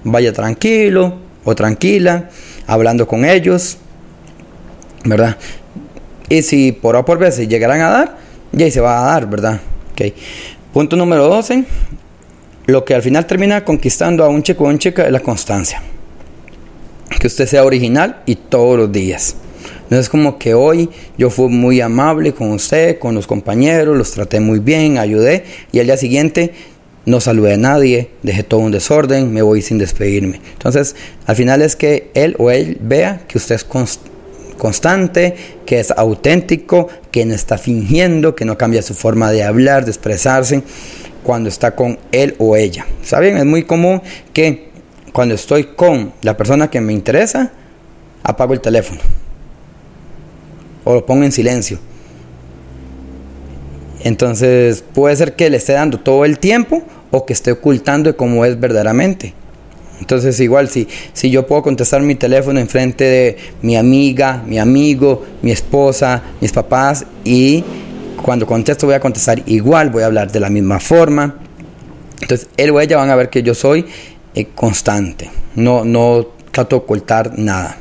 Vaya 0.04 0.32
tranquilo 0.32 1.18
o 1.44 1.54
tranquila 1.54 2.30
hablando 2.66 3.06
con 3.06 3.24
ellos, 3.24 3.78
¿verdad? 5.04 5.36
Y 6.28 6.42
si 6.42 6.72
por 6.72 6.96
A 6.96 7.04
por 7.04 7.18
B 7.18 7.30
se 7.32 7.48
llegarán 7.48 7.80
a 7.80 7.90
dar, 7.90 8.16
ya 8.52 8.70
se 8.70 8.80
va 8.80 9.00
a 9.00 9.12
dar, 9.12 9.28
¿verdad? 9.28 9.60
Okay. 9.92 10.14
Punto 10.72 10.96
número 10.96 11.26
12. 11.26 11.64
Lo 12.66 12.84
que 12.84 12.94
al 12.94 13.02
final 13.02 13.26
termina 13.26 13.64
conquistando 13.64 14.24
a 14.24 14.28
un 14.28 14.42
chico 14.42 14.64
o 14.64 14.68
una 14.68 14.78
chica 14.78 15.04
es 15.04 15.10
la 15.10 15.20
constancia. 15.20 15.82
Que 17.20 17.26
usted 17.26 17.46
sea 17.46 17.64
original 17.64 18.22
y 18.26 18.34
todos 18.34 18.78
los 18.78 18.90
días. 18.90 19.36
No 19.90 19.98
es 19.98 20.08
como 20.08 20.38
que 20.38 20.54
hoy 20.54 20.88
yo 21.18 21.28
fui 21.30 21.48
muy 21.48 21.80
amable 21.80 22.32
con 22.32 22.50
usted, 22.50 22.98
con 22.98 23.14
los 23.14 23.26
compañeros, 23.26 23.96
los 23.96 24.10
traté 24.12 24.40
muy 24.40 24.58
bien, 24.58 24.96
ayudé 24.96 25.44
y 25.70 25.80
al 25.80 25.86
día 25.86 25.96
siguiente 25.98 26.52
no 27.04 27.20
saludé 27.20 27.54
a 27.54 27.56
nadie, 27.58 28.08
dejé 28.22 28.42
todo 28.42 28.60
un 28.60 28.72
desorden, 28.72 29.32
me 29.34 29.42
voy 29.42 29.60
sin 29.60 29.76
despedirme. 29.76 30.40
Entonces, 30.52 30.96
al 31.26 31.36
final 31.36 31.60
es 31.60 31.76
que 31.76 32.10
él 32.14 32.36
o 32.38 32.50
él 32.50 32.78
vea 32.80 33.22
que 33.28 33.36
usted 33.36 33.56
es 33.56 33.66
constante, 34.56 35.34
que 35.66 35.78
es 35.78 35.90
auténtico, 35.90 36.88
que 37.10 37.26
no 37.26 37.34
está 37.34 37.58
fingiendo, 37.58 38.34
que 38.34 38.46
no 38.46 38.56
cambia 38.56 38.80
su 38.80 38.94
forma 38.94 39.30
de 39.30 39.42
hablar, 39.42 39.84
de 39.84 39.90
expresarse 39.90 40.62
cuando 41.22 41.50
está 41.50 41.74
con 41.74 41.98
él 42.12 42.34
o 42.38 42.56
ella. 42.56 42.86
¿Saben? 43.02 43.36
Es 43.36 43.44
muy 43.44 43.64
común 43.64 44.00
que 44.32 44.69
cuando 45.12 45.34
estoy 45.34 45.64
con 45.64 46.12
la 46.22 46.36
persona 46.36 46.70
que 46.70 46.80
me 46.80 46.92
interesa, 46.92 47.52
apago 48.22 48.52
el 48.52 48.60
teléfono 48.60 49.00
o 50.84 50.94
lo 50.94 51.06
pongo 51.06 51.24
en 51.24 51.32
silencio 51.32 51.78
entonces 54.02 54.82
puede 54.94 55.14
ser 55.16 55.36
que 55.36 55.50
le 55.50 55.58
esté 55.58 55.74
dando 55.74 56.00
todo 56.00 56.24
el 56.24 56.38
tiempo 56.38 56.82
o 57.10 57.26
que 57.26 57.32
esté 57.32 57.52
ocultando 57.52 58.16
cómo 58.16 58.44
es 58.44 58.58
verdaderamente. 58.58 59.34
Entonces 60.00 60.40
igual 60.40 60.70
si, 60.70 60.88
si 61.12 61.30
yo 61.30 61.46
puedo 61.46 61.62
contestar 61.62 62.00
mi 62.00 62.14
teléfono 62.14 62.58
en 62.58 62.68
frente 62.68 63.04
de 63.04 63.36
mi 63.60 63.76
amiga, 63.76 64.42
mi 64.46 64.58
amigo, 64.58 65.24
mi 65.42 65.50
esposa, 65.50 66.22
mis 66.40 66.52
papás 66.52 67.04
y 67.22 67.62
cuando 68.22 68.46
contesto 68.46 68.86
voy 68.86 68.94
a 68.94 69.00
contestar 69.00 69.42
igual, 69.46 69.90
voy 69.90 70.02
a 70.02 70.06
hablar 70.06 70.32
de 70.32 70.40
la 70.40 70.48
misma 70.48 70.80
forma. 70.80 71.36
Entonces 72.22 72.48
él 72.56 72.70
o 72.70 72.80
ella 72.80 72.96
van 72.96 73.10
a 73.10 73.16
ver 73.16 73.28
que 73.28 73.42
yo 73.42 73.54
soy 73.54 73.84
eh, 74.34 74.46
constante, 74.54 75.30
no, 75.54 75.84
no 75.84 76.26
trato 76.50 76.76
de 76.76 76.82
ocultar 76.82 77.38
nada. 77.38 77.76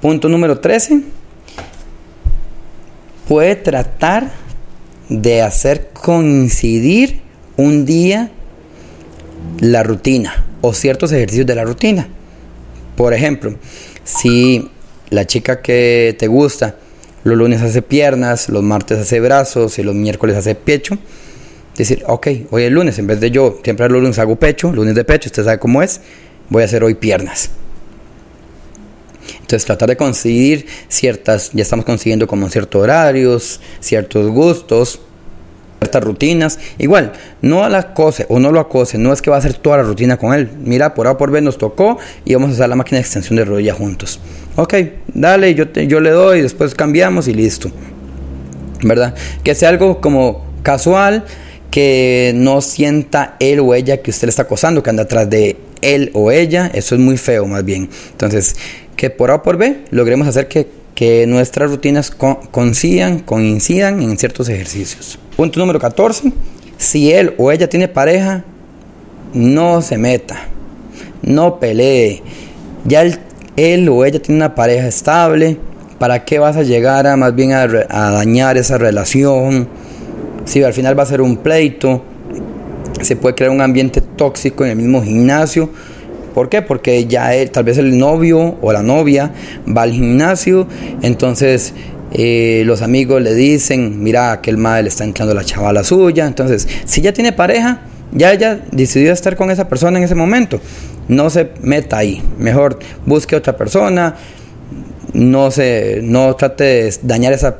Punto 0.00 0.28
número 0.28 0.58
13 0.58 1.02
puede 3.28 3.54
tratar 3.56 4.32
de 5.08 5.42
hacer 5.42 5.90
coincidir 5.92 7.20
un 7.56 7.84
día 7.84 8.30
la 9.60 9.82
rutina 9.82 10.44
o 10.60 10.72
ciertos 10.74 11.12
ejercicios 11.12 11.46
de 11.46 11.54
la 11.54 11.64
rutina. 11.64 12.08
Por 12.96 13.14
ejemplo, 13.14 13.54
si 14.04 14.70
la 15.10 15.26
chica 15.26 15.62
que 15.62 16.16
te 16.18 16.26
gusta 16.26 16.76
los 17.24 17.36
lunes 17.36 17.62
hace 17.62 17.82
piernas, 17.82 18.48
los 18.48 18.62
martes 18.62 18.98
hace 18.98 19.20
brazos 19.20 19.78
y 19.78 19.82
los 19.82 19.94
miércoles 19.94 20.36
hace 20.36 20.54
pecho, 20.54 20.98
decir, 21.76 22.02
ok, 22.06 22.28
hoy 22.50 22.64
es 22.64 22.72
lunes, 22.72 22.98
en 22.98 23.06
vez 23.06 23.20
de 23.20 23.30
yo 23.30 23.58
siempre 23.62 23.88
los 23.88 24.00
lunes 24.00 24.18
hago 24.18 24.36
pecho, 24.36 24.72
lunes 24.72 24.94
de 24.94 25.04
pecho, 25.04 25.28
usted 25.28 25.44
sabe 25.44 25.58
cómo 25.58 25.82
es, 25.82 26.00
voy 26.48 26.62
a 26.62 26.66
hacer 26.66 26.84
hoy 26.84 26.94
piernas. 26.94 27.50
Entonces 29.40 29.64
tratar 29.64 29.88
de 29.88 29.96
conseguir 29.96 30.66
ciertas, 30.88 31.50
ya 31.52 31.62
estamos 31.62 31.84
consiguiendo 31.84 32.26
como 32.26 32.48
ciertos 32.48 32.82
horarios, 32.82 33.60
ciertos 33.80 34.30
gustos, 34.30 35.00
ciertas 35.80 36.02
rutinas. 36.02 36.58
Igual, 36.78 37.12
no 37.40 37.68
la 37.68 37.78
acose 37.78 38.26
o 38.28 38.38
no 38.38 38.50
lo 38.50 38.60
acose, 38.60 38.98
no 38.98 39.12
es 39.12 39.22
que 39.22 39.30
va 39.30 39.36
a 39.36 39.38
hacer 39.38 39.54
toda 39.54 39.78
la 39.78 39.82
rutina 39.82 40.16
con 40.16 40.34
él. 40.34 40.50
Mira, 40.58 40.94
por 40.94 41.06
A 41.06 41.16
por 41.18 41.30
B 41.30 41.40
nos 41.40 41.58
tocó 41.58 41.98
y 42.24 42.34
vamos 42.34 42.50
a 42.50 42.52
hacer 42.54 42.68
la 42.68 42.76
máquina 42.76 42.96
de 42.96 43.02
extensión 43.02 43.36
de 43.36 43.44
rodilla 43.44 43.74
juntos. 43.74 44.20
Ok, 44.56 44.74
dale, 45.08 45.54
yo, 45.54 45.70
yo 45.72 46.00
le 46.00 46.10
doy, 46.10 46.42
después 46.42 46.74
cambiamos 46.74 47.28
y 47.28 47.34
listo. 47.34 47.70
¿Verdad? 48.82 49.14
Que 49.44 49.54
sea 49.54 49.68
algo 49.68 50.00
como 50.00 50.44
casual, 50.62 51.24
que 51.72 52.32
no 52.34 52.60
sienta 52.60 53.34
él 53.40 53.58
o 53.58 53.74
ella 53.74 54.02
que 54.02 54.10
usted 54.10 54.26
le 54.26 54.30
está 54.30 54.42
acosando, 54.42 54.82
que 54.82 54.90
anda 54.90 55.04
atrás 55.04 55.28
de 55.30 55.56
él 55.80 56.10
o 56.12 56.30
ella, 56.30 56.70
eso 56.74 56.94
es 56.94 57.00
muy 57.00 57.16
feo 57.16 57.46
más 57.46 57.64
bien. 57.64 57.88
Entonces, 58.10 58.56
que 58.94 59.08
por 59.08 59.30
A 59.30 59.36
o 59.36 59.42
por 59.42 59.56
B 59.56 59.78
logremos 59.90 60.28
hacer 60.28 60.48
que, 60.48 60.68
que 60.94 61.26
nuestras 61.26 61.70
rutinas 61.70 62.10
coincidan, 62.10 63.20
coincidan 63.20 64.02
en 64.02 64.18
ciertos 64.18 64.50
ejercicios. 64.50 65.18
Punto 65.34 65.58
número 65.60 65.80
14. 65.80 66.30
Si 66.76 67.10
él 67.10 67.34
o 67.38 67.50
ella 67.50 67.70
tiene 67.70 67.88
pareja, 67.88 68.44
no 69.32 69.80
se 69.80 69.96
meta, 69.96 70.48
no 71.22 71.58
pelee. 71.58 72.22
Ya 72.84 73.02
él, 73.56 73.88
o 73.88 74.04
ella 74.04 74.20
tiene 74.20 74.36
una 74.36 74.54
pareja 74.54 74.88
estable, 74.88 75.56
¿para 75.98 76.26
qué 76.26 76.38
vas 76.38 76.58
a 76.58 76.64
llegar 76.64 77.06
a 77.06 77.16
más 77.16 77.34
bien 77.34 77.52
a 77.52 77.66
dañar 78.10 78.58
esa 78.58 78.76
relación? 78.76 79.68
Si 80.44 80.62
al 80.62 80.72
final 80.72 80.98
va 80.98 81.02
a 81.02 81.06
ser 81.06 81.20
un 81.20 81.36
pleito, 81.36 82.02
se 83.00 83.16
puede 83.16 83.34
crear 83.34 83.50
un 83.50 83.60
ambiente 83.60 84.00
tóxico 84.00 84.64
en 84.64 84.70
el 84.70 84.76
mismo 84.76 85.02
gimnasio 85.02 85.70
¿Por 86.34 86.48
qué? 86.48 86.62
Porque 86.62 87.06
ya 87.06 87.30
tal 87.50 87.64
vez 87.64 87.78
el 87.78 87.98
novio 87.98 88.56
o 88.60 88.72
la 88.72 88.82
novia 88.82 89.32
va 89.68 89.82
al 89.82 89.92
gimnasio, 89.92 90.66
entonces 91.02 91.74
eh, 92.12 92.62
los 92.66 92.82
amigos 92.82 93.20
le 93.22 93.34
dicen, 93.34 94.02
mira, 94.02 94.32
aquel 94.32 94.56
madre 94.56 94.84
le 94.84 94.88
está 94.88 95.04
entrando 95.04 95.34
la 95.34 95.44
chavala 95.44 95.84
suya. 95.84 96.26
Entonces, 96.26 96.68
si 96.84 97.00
ya 97.00 97.12
tiene 97.12 97.32
pareja, 97.32 97.82
ya 98.12 98.32
ella 98.32 98.60
decidió 98.70 99.12
estar 99.12 99.36
con 99.36 99.50
esa 99.50 99.68
persona 99.68 99.98
en 99.98 100.04
ese 100.04 100.14
momento. 100.14 100.60
No 101.08 101.28
se 101.30 101.50
meta 101.60 101.98
ahí. 101.98 102.22
Mejor 102.38 102.78
busque 103.04 103.36
otra 103.36 103.56
persona. 103.56 104.16
No 105.12 105.50
se, 105.50 106.00
no 106.02 106.34
trate 106.36 106.64
de 106.64 106.94
dañar 107.02 107.34
esa, 107.34 107.58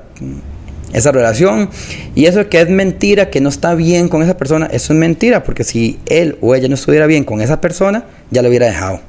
esa 0.92 1.12
relación. 1.12 1.70
Y 2.14 2.26
eso 2.26 2.48
que 2.48 2.60
es 2.60 2.68
mentira, 2.68 3.30
que 3.30 3.40
no 3.40 3.48
está 3.48 3.74
bien 3.74 4.08
con 4.08 4.22
esa 4.22 4.36
persona, 4.36 4.66
eso 4.66 4.92
es 4.92 4.98
mentira, 4.98 5.42
porque 5.44 5.64
si 5.64 5.98
él 6.06 6.38
o 6.40 6.54
ella 6.54 6.68
no 6.68 6.74
estuviera 6.74 7.06
bien 7.06 7.24
con 7.24 7.40
esa 7.40 7.60
persona, 7.60 8.04
ya 8.30 8.42
lo 8.42 8.48
hubiera 8.48 8.66
dejado. 8.66 9.00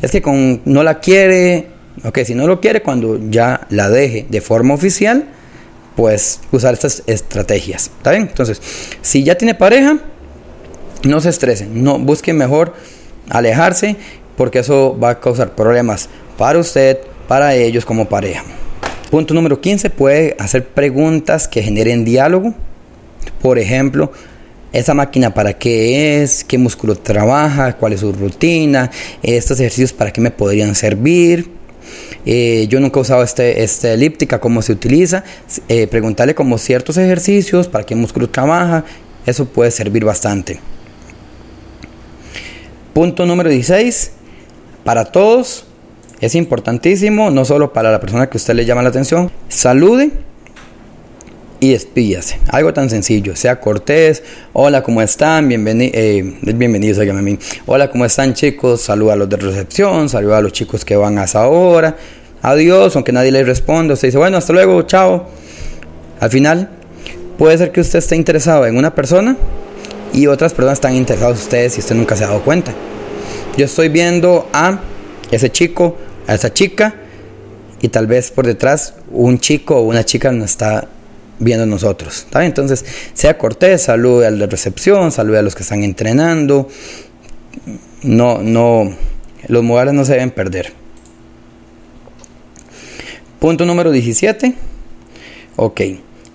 Es 0.00 0.10
que 0.10 0.22
con 0.22 0.62
no 0.64 0.82
la 0.82 1.00
quiere, 1.00 1.68
ok, 2.04 2.18
si 2.24 2.34
no 2.34 2.46
lo 2.46 2.60
quiere, 2.60 2.82
cuando 2.82 3.20
ya 3.30 3.66
la 3.70 3.88
deje 3.90 4.26
de 4.28 4.40
forma 4.40 4.74
oficial, 4.74 5.24
pues 5.96 6.40
usar 6.50 6.74
estas 6.74 7.02
estrategias. 7.06 7.90
¿Está 7.96 8.12
bien? 8.12 8.22
Entonces, 8.22 8.60
si 9.02 9.24
ya 9.24 9.36
tiene 9.36 9.54
pareja, 9.54 9.98
no 11.04 11.20
se 11.20 11.28
estresen, 11.28 11.82
no 11.82 11.98
busquen 11.98 12.36
mejor 12.36 12.74
alejarse, 13.28 13.96
porque 14.36 14.60
eso 14.60 14.98
va 14.98 15.10
a 15.10 15.20
causar 15.20 15.54
problemas 15.54 16.08
para 16.38 16.58
usted, 16.58 16.98
para 17.28 17.54
ellos 17.54 17.84
como 17.84 18.08
pareja. 18.08 18.44
Punto 19.12 19.34
número 19.34 19.60
15, 19.60 19.90
puede 19.90 20.34
hacer 20.38 20.68
preguntas 20.68 21.46
que 21.46 21.62
generen 21.62 22.02
diálogo. 22.02 22.54
Por 23.42 23.58
ejemplo, 23.58 24.10
esa 24.72 24.94
máquina 24.94 25.34
para 25.34 25.52
qué 25.52 26.22
es, 26.22 26.42
qué 26.42 26.56
músculo 26.56 26.96
trabaja, 26.96 27.76
cuál 27.76 27.92
es 27.92 28.00
su 28.00 28.10
rutina, 28.10 28.90
estos 29.22 29.60
ejercicios 29.60 29.92
para 29.92 30.14
qué 30.14 30.22
me 30.22 30.30
podrían 30.30 30.74
servir. 30.74 31.50
Eh, 32.24 32.64
yo 32.70 32.80
nunca 32.80 33.00
he 33.00 33.02
usado 33.02 33.22
este, 33.22 33.62
esta 33.62 33.92
elíptica, 33.92 34.40
cómo 34.40 34.62
se 34.62 34.72
utiliza. 34.72 35.24
Eh, 35.68 35.86
preguntarle 35.88 36.34
como 36.34 36.56
ciertos 36.56 36.96
ejercicios, 36.96 37.68
para 37.68 37.84
qué 37.84 37.94
músculo 37.94 38.30
trabaja, 38.30 38.86
eso 39.26 39.44
puede 39.44 39.72
servir 39.72 40.06
bastante. 40.06 40.58
Punto 42.94 43.26
número 43.26 43.50
16, 43.50 44.12
para 44.84 45.04
todos, 45.04 45.66
es 46.22 46.36
importantísimo, 46.36 47.32
no 47.32 47.44
solo 47.44 47.72
para 47.72 47.90
la 47.90 48.00
persona 48.00 48.30
que 48.30 48.36
usted 48.36 48.54
le 48.54 48.64
llama 48.64 48.80
la 48.80 48.90
atención, 48.90 49.32
salude 49.48 50.12
y 51.58 51.72
despídase. 51.72 52.38
Algo 52.48 52.72
tan 52.72 52.88
sencillo, 52.88 53.34
sea 53.34 53.58
cortés, 53.58 54.22
hola, 54.52 54.84
¿cómo 54.84 55.02
están? 55.02 55.50
eh, 55.50 56.38
bienvenidos, 56.42 57.00
a 57.00 57.12
mí. 57.14 57.38
Hola, 57.66 57.90
¿cómo 57.90 58.04
están 58.04 58.34
chicos? 58.34 58.82
Saluda 58.82 59.14
a 59.14 59.16
los 59.16 59.28
de 59.28 59.36
recepción, 59.36 60.08
saluda 60.08 60.38
a 60.38 60.40
los 60.40 60.52
chicos 60.52 60.84
que 60.84 60.94
van 60.94 61.18
a 61.18 61.24
esa 61.24 61.48
hora. 61.48 61.96
Adiós, 62.40 62.94
aunque 62.94 63.10
nadie 63.10 63.32
le 63.32 63.42
responda. 63.42 63.94
Usted 63.94 64.08
dice, 64.08 64.18
bueno, 64.18 64.36
hasta 64.36 64.52
luego, 64.52 64.80
chao. 64.82 65.26
Al 66.20 66.30
final, 66.30 66.68
puede 67.36 67.58
ser 67.58 67.72
que 67.72 67.80
usted 67.80 67.98
esté 67.98 68.14
interesado 68.14 68.64
en 68.66 68.76
una 68.76 68.94
persona 68.94 69.36
y 70.12 70.28
otras 70.28 70.54
personas 70.54 70.74
están 70.74 70.94
interesadas 70.94 71.38
en 71.38 71.42
ustedes 71.42 71.76
y 71.78 71.80
usted 71.80 71.96
nunca 71.96 72.14
se 72.14 72.22
ha 72.22 72.28
dado 72.28 72.42
cuenta. 72.42 72.72
Yo 73.56 73.64
estoy 73.64 73.88
viendo 73.88 74.48
a 74.52 74.78
ese 75.32 75.50
chico 75.50 75.96
a 76.26 76.34
esa 76.34 76.52
chica 76.52 76.94
y 77.80 77.88
tal 77.88 78.06
vez 78.06 78.30
por 78.30 78.46
detrás 78.46 78.94
un 79.10 79.38
chico 79.38 79.76
o 79.76 79.82
una 79.82 80.04
chica 80.04 80.30
nos 80.32 80.50
está 80.50 80.88
viendo 81.38 81.66
nosotros. 81.66 82.26
Entonces, 82.34 82.84
sea 83.14 83.36
cortés, 83.36 83.82
salude 83.82 84.26
al 84.26 84.38
de 84.38 84.46
recepción, 84.46 85.10
salude 85.10 85.38
a 85.38 85.42
los 85.42 85.54
que 85.54 85.62
están 85.62 85.82
entrenando. 85.82 86.68
No, 88.02 88.38
no, 88.38 88.94
los 89.48 89.64
modales 89.64 89.94
no 89.94 90.04
se 90.04 90.12
deben 90.12 90.30
perder. 90.30 90.72
Punto 93.40 93.66
número 93.66 93.90
17. 93.90 94.54
Ok, 95.56 95.80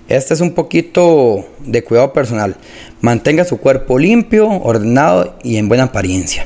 este 0.10 0.34
es 0.34 0.42
un 0.42 0.54
poquito 0.54 1.48
de 1.60 1.84
cuidado 1.84 2.12
personal. 2.12 2.58
Mantenga 3.00 3.46
su 3.46 3.58
cuerpo 3.58 3.98
limpio, 3.98 4.50
ordenado 4.50 5.38
y 5.44 5.58
en 5.58 5.70
buena 5.70 5.84
apariencia. 5.86 6.46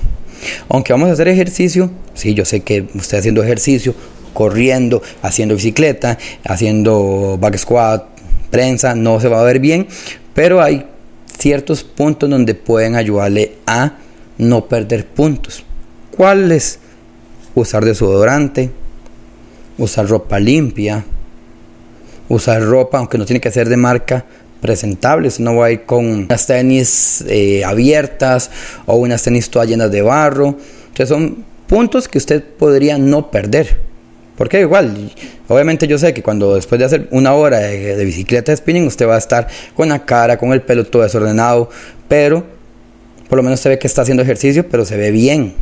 Aunque 0.69 0.93
vamos 0.93 1.09
a 1.09 1.13
hacer 1.13 1.27
ejercicio, 1.27 1.91
sí, 2.13 2.33
yo 2.33 2.45
sé 2.45 2.61
que 2.61 2.87
usted 2.95 3.19
haciendo 3.19 3.43
ejercicio, 3.43 3.93
corriendo, 4.33 5.01
haciendo 5.21 5.55
bicicleta, 5.55 6.17
haciendo 6.43 7.37
back 7.39 7.57
squat, 7.57 8.05
prensa, 8.49 8.95
no 8.95 9.19
se 9.19 9.27
va 9.27 9.41
a 9.41 9.43
ver 9.43 9.59
bien, 9.59 9.87
pero 10.33 10.61
hay 10.61 10.85
ciertos 11.37 11.83
puntos 11.83 12.29
donde 12.29 12.53
pueden 12.53 12.95
ayudarle 12.95 13.53
a 13.65 13.97
no 14.37 14.65
perder 14.67 15.07
puntos. 15.07 15.63
¿Cuáles? 16.15 16.79
Usar 17.55 17.83
desodorante, 17.83 18.71
usar 19.77 20.07
ropa 20.07 20.39
limpia, 20.39 21.03
usar 22.29 22.61
ropa, 22.61 22.97
aunque 22.97 23.17
no 23.17 23.25
tiene 23.25 23.41
que 23.41 23.51
ser 23.51 23.67
de 23.67 23.77
marca, 23.77 24.25
presentables, 24.61 25.39
no 25.39 25.55
va 25.57 25.65
a 25.67 25.71
ir 25.71 25.83
con 25.83 26.05
unas 26.05 26.47
tenis 26.47 27.23
eh, 27.27 27.63
abiertas 27.65 28.51
o 28.85 28.95
unas 28.95 29.23
tenis 29.23 29.49
todas 29.49 29.67
llenas 29.67 29.91
de 29.91 30.01
barro. 30.01 30.55
Entonces 30.87 31.09
son 31.09 31.43
puntos 31.67 32.07
que 32.07 32.17
usted 32.17 32.43
podría 32.43 32.97
no 32.97 33.31
perder. 33.31 33.79
Porque 34.37 34.61
igual, 34.61 35.11
obviamente 35.47 35.87
yo 35.87 35.97
sé 35.97 36.13
que 36.13 36.23
cuando 36.23 36.55
después 36.55 36.79
de 36.79 36.85
hacer 36.85 37.07
una 37.11 37.33
hora 37.33 37.59
de, 37.59 37.95
de 37.95 38.05
bicicleta 38.05 38.51
de 38.51 38.57
spinning, 38.57 38.87
usted 38.87 39.07
va 39.07 39.15
a 39.15 39.19
estar 39.19 39.47
con 39.75 39.89
la 39.89 40.05
cara, 40.05 40.37
con 40.37 40.53
el 40.53 40.61
pelo 40.61 40.85
todo 40.85 41.03
desordenado, 41.03 41.69
pero 42.07 42.43
por 43.29 43.37
lo 43.37 43.43
menos 43.43 43.59
se 43.59 43.69
ve 43.69 43.79
que 43.79 43.87
está 43.87 44.01
haciendo 44.01 44.23
ejercicio, 44.23 44.67
pero 44.69 44.85
se 44.85 44.97
ve 44.97 45.11
bien 45.11 45.53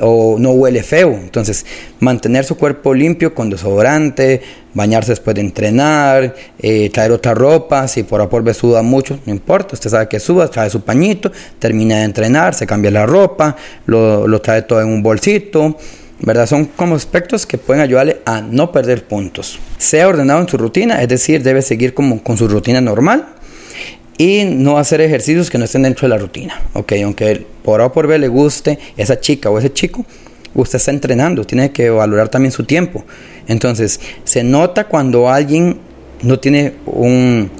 o 0.00 0.36
no 0.38 0.52
huele 0.52 0.82
feo. 0.82 1.12
Entonces, 1.12 1.66
mantener 2.00 2.44
su 2.44 2.56
cuerpo 2.56 2.94
limpio 2.94 3.34
con 3.34 3.50
desodorante, 3.50 4.40
bañarse 4.74 5.12
después 5.12 5.34
de 5.34 5.42
entrenar, 5.42 6.34
eh, 6.58 6.90
traer 6.90 7.12
otra 7.12 7.34
ropa, 7.34 7.88
si 7.88 8.02
por 8.02 8.20
apor 8.20 8.52
suda 8.54 8.82
mucho, 8.82 9.18
no 9.26 9.32
importa, 9.32 9.74
usted 9.74 9.90
sabe 9.90 10.08
que 10.08 10.20
suda, 10.20 10.48
trae 10.48 10.70
su 10.70 10.82
pañito, 10.82 11.32
termina 11.58 11.98
de 11.98 12.04
entrenar, 12.04 12.54
se 12.54 12.66
cambia 12.66 12.90
la 12.90 13.06
ropa, 13.06 13.56
lo, 13.86 14.26
lo 14.26 14.40
trae 14.40 14.62
todo 14.62 14.80
en 14.80 14.88
un 14.88 15.02
bolsito. 15.02 15.76
¿verdad? 16.18 16.46
Son 16.46 16.64
como 16.64 16.94
aspectos 16.94 17.44
que 17.44 17.58
pueden 17.58 17.82
ayudarle 17.82 18.22
a 18.24 18.40
no 18.40 18.72
perder 18.72 19.04
puntos. 19.04 19.58
Sea 19.76 20.08
ordenado 20.08 20.40
en 20.40 20.48
su 20.48 20.56
rutina, 20.56 21.02
es 21.02 21.08
decir, 21.08 21.42
debe 21.42 21.60
seguir 21.60 21.92
como 21.92 22.22
con 22.22 22.38
su 22.38 22.48
rutina 22.48 22.80
normal, 22.80 23.35
y 24.18 24.44
no 24.44 24.78
hacer 24.78 25.00
ejercicios 25.00 25.50
que 25.50 25.58
no 25.58 25.64
estén 25.64 25.82
dentro 25.82 26.08
de 26.08 26.14
la 26.14 26.18
rutina. 26.18 26.62
Ok, 26.72 26.92
aunque 27.04 27.46
por 27.62 27.80
A 27.80 27.86
o 27.86 27.92
por 27.92 28.06
B 28.06 28.18
le 28.18 28.28
guste 28.28 28.78
esa 28.96 29.20
chica 29.20 29.50
o 29.50 29.58
ese 29.58 29.72
chico, 29.72 30.06
usted 30.54 30.76
está 30.76 30.90
entrenando, 30.90 31.44
tiene 31.44 31.70
que 31.72 31.90
valorar 31.90 32.28
también 32.28 32.52
su 32.52 32.64
tiempo. 32.64 33.04
Entonces, 33.46 34.00
se 34.24 34.42
nota 34.42 34.84
cuando 34.84 35.28
alguien 35.28 35.78
no 36.22 36.38
tiene 36.38 36.74
un, 36.86 37.50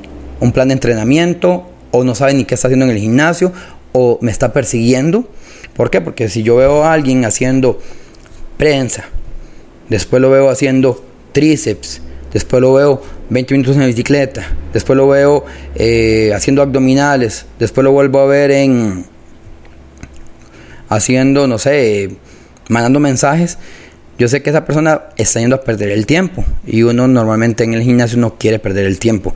un 0.40 0.52
plan 0.52 0.68
de 0.68 0.74
entrenamiento 0.74 1.70
o 1.90 2.04
no 2.04 2.14
sabe 2.14 2.34
ni 2.34 2.44
qué 2.44 2.54
está 2.54 2.68
haciendo 2.68 2.86
en 2.86 2.92
el 2.92 2.98
gimnasio 2.98 3.52
o 3.92 4.18
me 4.22 4.30
está 4.30 4.52
persiguiendo. 4.52 5.28
¿Por 5.74 5.90
qué? 5.90 6.00
Porque 6.00 6.28
si 6.28 6.42
yo 6.42 6.56
veo 6.56 6.84
a 6.84 6.92
alguien 6.92 7.24
haciendo 7.24 7.78
prensa, 8.56 9.04
después 9.88 10.22
lo 10.22 10.30
veo 10.30 10.48
haciendo 10.48 11.04
tríceps, 11.32 12.00
después 12.32 12.62
lo 12.62 12.72
veo 12.72 13.02
20 13.28 13.54
minutos 13.54 13.76
en 13.76 13.86
bicicleta, 13.86 14.46
después 14.72 14.96
lo 14.96 15.08
veo 15.08 15.44
eh, 15.74 16.32
haciendo 16.34 16.62
abdominales, 16.62 17.46
después 17.58 17.84
lo 17.84 17.92
vuelvo 17.92 18.20
a 18.20 18.26
ver 18.26 18.50
en 18.50 19.04
haciendo, 20.88 21.46
no 21.46 21.58
sé, 21.58 22.10
mandando 22.68 23.00
mensajes. 23.00 23.58
Yo 24.18 24.28
sé 24.28 24.42
que 24.42 24.50
esa 24.50 24.64
persona 24.64 25.02
está 25.16 25.40
yendo 25.40 25.56
a 25.56 25.60
perder 25.60 25.90
el 25.90 26.06
tiempo 26.06 26.44
y 26.66 26.82
uno 26.82 27.06
normalmente 27.06 27.64
en 27.64 27.74
el 27.74 27.82
gimnasio 27.82 28.18
no 28.18 28.38
quiere 28.38 28.58
perder 28.58 28.86
el 28.86 28.98
tiempo. 28.98 29.34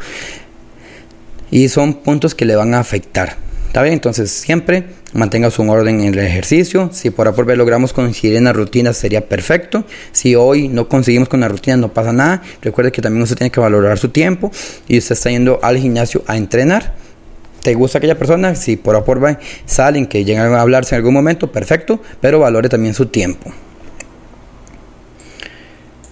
Y 1.51 1.69
son 1.69 1.95
puntos 1.95 2.35
que 2.35 2.45
le 2.45 2.57
van 2.57 2.75
a 2.75 2.81
afectar. 2.81 3.37
¿Está 3.71 3.83
bien? 3.83 3.93
Entonces 3.93 4.33
siempre 4.33 4.83
mantenga 5.13 5.49
su 5.49 5.63
orden 5.63 6.01
en 6.01 6.15
el 6.15 6.19
ejercicio. 6.19 6.91
Si 6.93 7.11
por 7.11 7.33
por 7.33 7.57
logramos 7.57 7.93
coincidir 7.93 8.35
en 8.37 8.43
la 8.43 8.53
rutina 8.53 8.93
sería 8.93 9.29
perfecto. 9.29 9.85
Si 10.11 10.35
hoy 10.35 10.67
no 10.67 10.89
conseguimos 10.89 11.29
con 11.29 11.39
la 11.39 11.47
rutina 11.47 11.77
no 11.77 11.93
pasa 11.93 12.13
nada. 12.13 12.43
Recuerde 12.63 12.91
que 12.91 13.01
también 13.01 13.23
usted 13.23 13.37
tiene 13.37 13.53
que 13.53 13.61
valorar 13.61 13.97
su 13.97 14.09
tiempo 14.09 14.51
y 14.89 14.99
usted 14.99 15.13
está 15.13 15.31
yendo 15.31 15.61
al 15.63 15.79
gimnasio 15.79 16.25
a 16.27 16.37
entrenar. 16.37 16.95
¿Te 17.63 17.75
gusta 17.75 17.99
aquella 17.99 18.19
persona? 18.19 18.57
Si 18.57 18.77
por 18.77 19.05
por 19.05 19.39
salen 19.67 20.09
que 20.09 20.25
llegan 20.25 20.53
a 20.53 20.63
hablarse 20.63 20.97
en 20.97 20.99
algún 20.99 21.15
momento, 21.15 21.53
perfecto, 21.53 22.03
pero 22.21 22.41
valore 22.41 22.69
también 22.69 22.93
su 22.93 23.07
tiempo. 23.07 23.53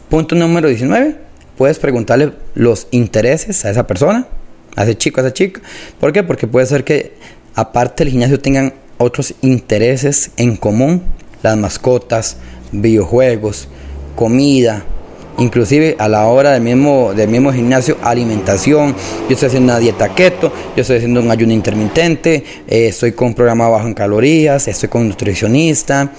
Punto 0.08 0.36
número 0.36 0.68
19. 0.68 1.16
Puedes 1.56 1.80
preguntarle 1.80 2.34
los 2.54 2.86
intereses 2.92 3.64
a 3.64 3.70
esa 3.70 3.84
persona, 3.88 4.28
a 4.76 4.84
ese 4.84 4.96
chico, 4.96 5.20
a 5.20 5.24
esa 5.24 5.32
chica. 5.32 5.60
¿Por 5.98 6.12
qué? 6.12 6.22
Porque 6.22 6.46
puede 6.46 6.64
ser 6.64 6.84
que 6.84 7.18
aparte 7.58 8.04
del 8.04 8.12
gimnasio 8.12 8.38
tengan 8.38 8.72
otros 8.98 9.34
intereses 9.40 10.30
en 10.36 10.56
común, 10.56 11.02
las 11.42 11.56
mascotas, 11.56 12.36
videojuegos, 12.70 13.66
comida, 14.14 14.84
inclusive 15.38 15.96
a 15.98 16.08
la 16.08 16.24
hora 16.26 16.52
del 16.52 16.62
mismo, 16.62 17.12
del 17.14 17.28
mismo 17.28 17.52
gimnasio, 17.52 17.96
alimentación. 18.04 18.94
Yo 19.28 19.34
estoy 19.34 19.48
haciendo 19.48 19.72
una 19.72 19.80
dieta 19.80 20.14
keto, 20.14 20.52
yo 20.76 20.82
estoy 20.82 20.98
haciendo 20.98 21.20
un 21.20 21.32
ayuno 21.32 21.52
intermitente, 21.52 22.44
eh, 22.68 22.86
estoy 22.86 23.10
con 23.10 23.28
un 23.28 23.34
programa 23.34 23.68
bajo 23.68 23.88
en 23.88 23.94
calorías, 23.94 24.68
estoy 24.68 24.88
con 24.88 25.00
un 25.02 25.08
nutricionista. 25.08 26.12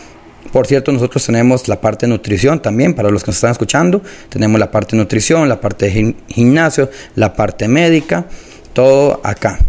Por 0.51 0.67
cierto, 0.67 0.91
nosotros 0.91 1.25
tenemos 1.25 1.69
la 1.69 1.79
parte 1.79 2.05
de 2.05 2.09
nutrición 2.09 2.61
también, 2.61 2.93
para 2.93 3.09
los 3.11 3.23
que 3.23 3.29
nos 3.29 3.37
están 3.37 3.51
escuchando. 3.51 4.01
Tenemos 4.27 4.59
la 4.59 4.71
parte 4.71 4.97
de 4.97 5.03
nutrición, 5.03 5.47
la 5.47 5.61
parte 5.61 5.89
de 5.89 6.15
gimnasio, 6.27 6.89
la 7.15 7.33
parte 7.33 7.69
médica, 7.69 8.25
todo 8.73 9.21
acá. 9.23 9.59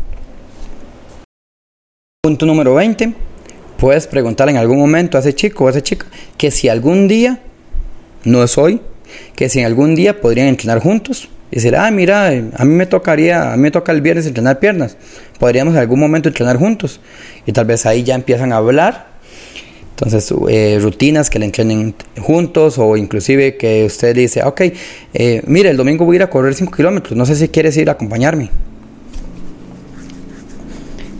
Punto 2.23 2.45
número 2.45 2.75
20. 2.75 3.15
Puedes 3.79 4.07
preguntar 4.07 4.51
en 4.51 4.59
algún 4.59 4.79
momento 4.79 5.17
a 5.17 5.21
ese 5.23 5.35
chico 5.35 5.65
o 5.65 5.69
a 5.69 5.71
esa 5.71 5.83
chica 5.83 6.05
que 6.37 6.51
si 6.51 6.69
algún 6.69 7.09
día, 7.09 7.41
no 8.25 8.45
es 8.45 8.59
hoy, 8.59 8.83
que 9.35 9.49
si 9.49 9.63
algún 9.63 9.95
día 9.95 10.21
podrían 10.21 10.49
entrenar 10.49 10.81
juntos 10.81 11.31
y 11.51 11.55
decir, 11.55 11.75
ah, 11.77 11.91
mira, 11.91 12.27
a 12.27 12.65
mí 12.67 12.75
me 12.75 12.85
tocaría, 12.85 13.55
a 13.55 13.57
mí 13.57 13.63
me 13.63 13.71
toca 13.71 13.93
el 13.93 14.03
viernes 14.03 14.27
entrenar 14.27 14.61
piernas. 14.61 14.99
Podríamos 15.39 15.73
en 15.73 15.81
algún 15.81 15.99
momento 15.99 16.29
entrenar 16.29 16.59
juntos. 16.59 17.01
Y 17.47 17.53
tal 17.53 17.65
vez 17.65 17.87
ahí 17.87 18.03
ya 18.03 18.17
empiezan 18.17 18.53
a 18.53 18.59
hablar. 18.59 19.07
Entonces, 19.93 20.31
eh, 20.51 20.79
rutinas 20.79 21.31
que 21.31 21.39
le 21.39 21.47
entrenen 21.47 21.95
juntos 22.21 22.77
o 22.77 22.99
inclusive 22.99 23.57
que 23.57 23.87
usted 23.87 24.15
dice, 24.15 24.43
ok, 24.43 24.61
eh, 25.15 25.41
mire, 25.47 25.71
el 25.71 25.79
domingo 25.79 26.05
voy 26.05 26.17
a 26.17 26.19
ir 26.19 26.23
a 26.25 26.29
correr 26.29 26.53
5 26.53 26.71
kilómetros, 26.71 27.17
no 27.17 27.25
sé 27.25 27.35
si 27.35 27.49
quieres 27.49 27.79
ir 27.79 27.89
a 27.89 27.93
acompañarme. 27.93 28.51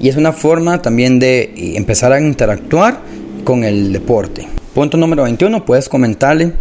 Y 0.01 0.09
es 0.09 0.17
una 0.17 0.33
forma 0.33 0.81
también 0.81 1.19
de 1.19 1.53
empezar 1.77 2.13
a 2.13 2.21
interactuar 2.21 3.01
con 3.45 3.65
el 3.65 3.93
deporte. 3.93 4.49
Punto 4.75 4.97
número 4.97 5.25
21, 5.25 5.67
puedes 5.67 5.89
comentarle 5.89 6.55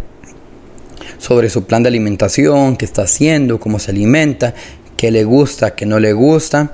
sobre 1.16 1.48
su 1.48 1.64
plan 1.64 1.82
de 1.82 1.88
alimentación, 1.88 2.76
qué 2.76 2.84
está 2.84 3.02
haciendo, 3.02 3.58
cómo 3.58 3.78
se 3.78 3.92
alimenta, 3.92 4.54
qué 4.96 5.10
le 5.10 5.24
gusta, 5.24 5.74
qué 5.74 5.86
no 5.86 5.98
le 5.98 6.12
gusta. 6.12 6.72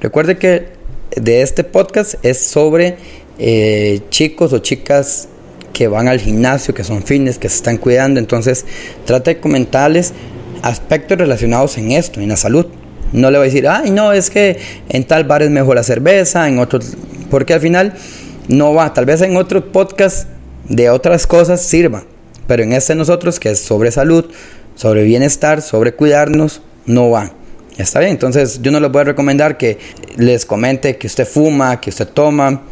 Recuerde 0.00 0.36
que 0.36 0.68
de 1.16 1.42
este 1.42 1.62
podcast 1.62 2.14
es 2.24 2.40
sobre 2.40 2.96
eh, 3.38 4.00
chicos 4.10 4.52
o 4.52 4.58
chicas 4.58 5.28
que 5.72 5.86
van 5.86 6.08
al 6.08 6.18
gimnasio, 6.18 6.74
que 6.74 6.82
son 6.82 7.04
fines, 7.04 7.38
que 7.38 7.48
se 7.48 7.56
están 7.56 7.78
cuidando. 7.78 8.18
Entonces, 8.18 8.66
trata 9.04 9.30
de 9.30 9.38
comentarles 9.38 10.12
aspectos 10.62 11.18
relacionados 11.18 11.78
en 11.78 11.92
esto, 11.92 12.20
en 12.20 12.28
la 12.30 12.36
salud. 12.36 12.66
No 13.12 13.30
le 13.30 13.38
voy 13.38 13.46
a 13.46 13.50
decir, 13.50 13.68
ay, 13.68 13.90
no, 13.90 14.12
es 14.12 14.30
que 14.30 14.58
en 14.88 15.04
tal 15.04 15.24
bar 15.24 15.42
es 15.42 15.50
mejor 15.50 15.76
la 15.76 15.82
cerveza, 15.82 16.48
en 16.48 16.58
otros, 16.58 16.96
porque 17.30 17.54
al 17.54 17.60
final 17.60 17.94
no 18.48 18.74
va. 18.74 18.92
Tal 18.92 19.04
vez 19.04 19.20
en 19.22 19.36
otro 19.36 19.72
podcast 19.72 20.28
de 20.68 20.90
otras 20.90 21.26
cosas 21.26 21.60
sirva, 21.60 22.04
pero 22.46 22.62
en 22.62 22.72
este 22.72 22.94
nosotros, 22.94 23.40
que 23.40 23.50
es 23.50 23.60
sobre 23.60 23.90
salud, 23.90 24.26
sobre 24.76 25.02
bienestar, 25.02 25.62
sobre 25.62 25.94
cuidarnos, 25.94 26.62
no 26.86 27.10
va. 27.10 27.32
Está 27.76 28.00
bien, 28.00 28.12
entonces 28.12 28.60
yo 28.62 28.70
no 28.70 28.78
les 28.78 28.90
voy 28.90 29.00
a 29.00 29.04
recomendar 29.04 29.56
que 29.56 29.78
les 30.16 30.44
comente 30.44 30.96
que 30.96 31.06
usted 31.06 31.26
fuma, 31.26 31.80
que 31.80 31.90
usted 31.90 32.08
toma. 32.08 32.62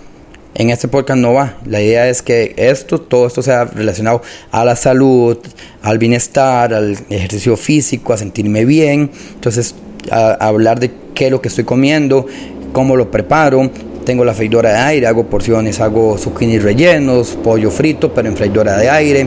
En 0.54 0.70
este 0.70 0.88
podcast 0.88 1.20
no 1.20 1.34
va. 1.34 1.56
La 1.66 1.80
idea 1.80 2.08
es 2.08 2.20
que 2.20 2.54
esto, 2.56 3.00
todo 3.00 3.26
esto 3.26 3.42
sea 3.42 3.64
relacionado 3.64 4.22
a 4.50 4.64
la 4.64 4.74
salud, 4.74 5.38
al 5.82 5.98
bienestar, 5.98 6.74
al 6.74 6.98
ejercicio 7.10 7.56
físico, 7.56 8.12
a 8.12 8.16
sentirme 8.16 8.64
bien. 8.64 9.10
Entonces, 9.34 9.74
a, 10.10 10.32
hablar 10.34 10.80
de 10.80 10.90
qué 11.14 11.26
es 11.26 11.30
lo 11.30 11.40
que 11.40 11.48
estoy 11.48 11.64
comiendo, 11.64 12.26
cómo 12.72 12.96
lo 12.96 13.10
preparo, 13.10 13.70
tengo 14.04 14.24
la 14.24 14.34
freidora 14.34 14.70
de 14.70 14.78
aire, 14.78 15.06
hago 15.06 15.26
porciones, 15.26 15.80
hago 15.80 16.16
zucchini 16.16 16.58
rellenos, 16.58 17.38
pollo 17.42 17.70
frito, 17.70 18.12
pero 18.14 18.28
en 18.28 18.36
freidora 18.36 18.76
de 18.76 18.88
aire 18.88 19.26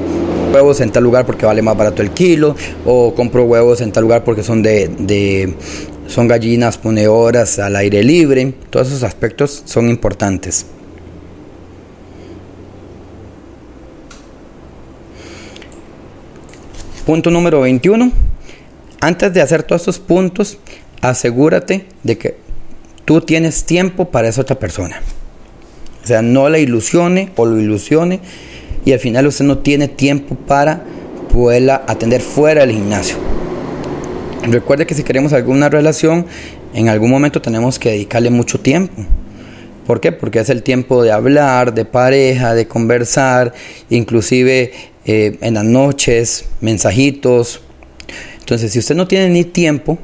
huevos 0.51 0.81
en 0.81 0.91
tal 0.91 1.03
lugar 1.03 1.25
porque 1.25 1.45
vale 1.45 1.61
más 1.61 1.77
barato 1.77 2.01
el 2.01 2.11
kilo, 2.11 2.55
o 2.85 3.13
compro 3.15 3.45
huevos 3.45 3.81
en 3.81 3.91
tal 3.91 4.03
lugar 4.03 4.23
porque 4.23 4.43
son 4.43 4.61
de, 4.61 5.53
son 6.07 6.27
gallinas 6.27 6.77
ponedoras 6.77 7.59
al 7.59 7.75
aire 7.75 8.03
libre. 8.03 8.53
Todos 8.69 8.87
esos 8.87 9.03
aspectos 9.03 9.63
son 9.65 9.89
importantes. 9.89 10.65
Punto 17.05 17.31
número 17.31 17.61
21. 17.61 18.30
Antes 19.03 19.33
de 19.33 19.41
hacer 19.41 19.63
todos 19.63 19.81
estos 19.81 19.97
puntos, 19.97 20.59
asegúrate 21.01 21.87
de 22.03 22.19
que 22.19 22.37
tú 23.03 23.19
tienes 23.21 23.63
tiempo 23.63 24.11
para 24.11 24.27
esa 24.27 24.41
otra 24.41 24.59
persona. 24.59 25.01
O 26.03 26.07
sea, 26.07 26.21
no 26.21 26.49
la 26.49 26.59
ilusione 26.59 27.31
o 27.35 27.47
lo 27.47 27.59
ilusione 27.59 28.19
y 28.85 28.91
al 28.91 28.99
final 28.99 29.25
usted 29.25 29.43
no 29.45 29.57
tiene 29.57 29.87
tiempo 29.87 30.35
para 30.35 30.83
poderla 31.33 31.83
atender 31.87 32.21
fuera 32.21 32.61
del 32.61 32.75
gimnasio. 32.75 33.17
Recuerde 34.43 34.85
que 34.85 34.93
si 34.93 35.01
queremos 35.01 35.33
alguna 35.33 35.67
relación, 35.67 36.27
en 36.75 36.87
algún 36.87 37.09
momento 37.09 37.41
tenemos 37.41 37.79
que 37.79 37.89
dedicarle 37.89 38.29
mucho 38.29 38.59
tiempo. 38.59 39.03
¿Por 39.87 39.99
qué? 39.99 40.11
Porque 40.11 40.39
es 40.39 40.49
el 40.51 40.61
tiempo 40.61 41.01
de 41.01 41.11
hablar, 41.11 41.73
de 41.73 41.85
pareja, 41.85 42.53
de 42.53 42.67
conversar, 42.67 43.51
inclusive 43.89 44.73
eh, 45.05 45.39
en 45.41 45.55
las 45.55 45.65
noches, 45.65 46.45
mensajitos. 46.61 47.61
Entonces, 48.41 48.71
si 48.71 48.79
usted 48.79 48.95
no 48.95 49.07
tiene 49.07 49.29
ni 49.29 49.45
tiempo, 49.45 49.97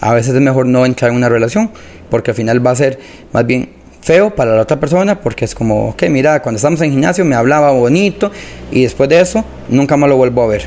a 0.00 0.12
veces 0.12 0.34
es 0.34 0.40
mejor 0.40 0.66
no 0.66 0.84
entrar 0.84 1.10
en 1.10 1.16
una 1.16 1.28
relación, 1.28 1.70
porque 2.10 2.32
al 2.32 2.36
final 2.36 2.64
va 2.64 2.72
a 2.72 2.76
ser 2.76 2.98
más 3.32 3.46
bien 3.46 3.70
feo 4.04 4.34
para 4.34 4.54
la 4.54 4.62
otra 4.62 4.78
persona 4.78 5.18
porque 5.18 5.46
es 5.46 5.54
como, 5.54 5.88
ok, 5.88 6.04
mira, 6.10 6.42
cuando 6.42 6.56
estamos 6.56 6.80
en 6.82 6.90
gimnasio 6.90 7.24
me 7.24 7.34
hablaba 7.34 7.70
bonito 7.70 8.30
y 8.70 8.82
después 8.82 9.08
de 9.08 9.18
eso 9.20 9.42
nunca 9.70 9.96
más 9.96 10.10
lo 10.10 10.16
vuelvo 10.16 10.42
a 10.42 10.46
ver. 10.46 10.66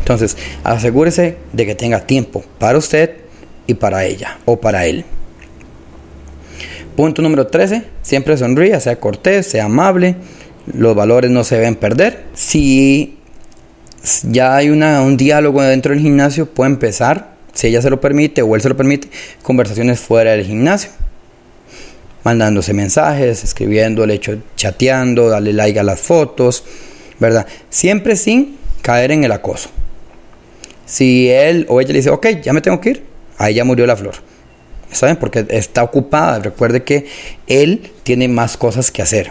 Entonces, 0.00 0.36
asegúrese 0.64 1.36
de 1.52 1.66
que 1.66 1.74
tenga 1.76 2.00
tiempo 2.00 2.42
para 2.58 2.76
usted 2.76 3.12
y 3.66 3.74
para 3.74 4.04
ella 4.04 4.38
o 4.44 4.60
para 4.60 4.86
él. 4.86 5.04
Punto 6.96 7.22
número 7.22 7.46
13, 7.46 7.84
siempre 8.02 8.36
sonríe, 8.36 8.78
sea 8.80 9.00
cortés, 9.00 9.46
sea 9.46 9.66
amable, 9.66 10.16
los 10.72 10.94
valores 10.94 11.30
no 11.30 11.44
se 11.44 11.56
deben 11.56 11.76
perder. 11.76 12.24
Si 12.34 13.18
ya 14.22 14.56
hay 14.56 14.70
una, 14.70 15.02
un 15.02 15.16
diálogo 15.16 15.62
dentro 15.62 15.92
del 15.92 16.02
gimnasio, 16.02 16.46
puede 16.46 16.70
empezar, 16.70 17.34
si 17.52 17.68
ella 17.68 17.82
se 17.82 17.90
lo 17.90 18.00
permite 18.00 18.42
o 18.42 18.54
él 18.54 18.60
se 18.60 18.68
lo 18.68 18.76
permite, 18.76 19.08
conversaciones 19.42 20.00
fuera 20.00 20.32
del 20.32 20.44
gimnasio 20.44 20.90
mandándose 22.24 22.72
mensajes, 22.72 23.44
escribiéndole, 23.44 24.20
chateando, 24.56 25.28
darle 25.28 25.52
like 25.52 25.78
a 25.78 25.82
las 25.82 26.00
fotos, 26.00 26.64
¿verdad? 27.20 27.46
Siempre 27.68 28.16
sin 28.16 28.56
caer 28.82 29.12
en 29.12 29.24
el 29.24 29.32
acoso. 29.32 29.68
Si 30.86 31.30
él 31.30 31.66
o 31.68 31.80
ella 31.80 31.92
le 31.92 31.98
dice, 31.98 32.10
ok, 32.10 32.26
ya 32.42 32.52
me 32.52 32.60
tengo 32.60 32.80
que 32.80 32.90
ir, 32.90 33.04
ahí 33.38 33.54
ya 33.54 33.64
murió 33.64 33.86
la 33.86 33.96
flor. 33.96 34.14
¿Saben? 34.90 35.16
Porque 35.16 35.44
está 35.50 35.82
ocupada. 35.82 36.38
Recuerde 36.38 36.84
que 36.84 37.06
él 37.46 37.90
tiene 38.04 38.28
más 38.28 38.56
cosas 38.56 38.90
que 38.90 39.02
hacer. 39.02 39.30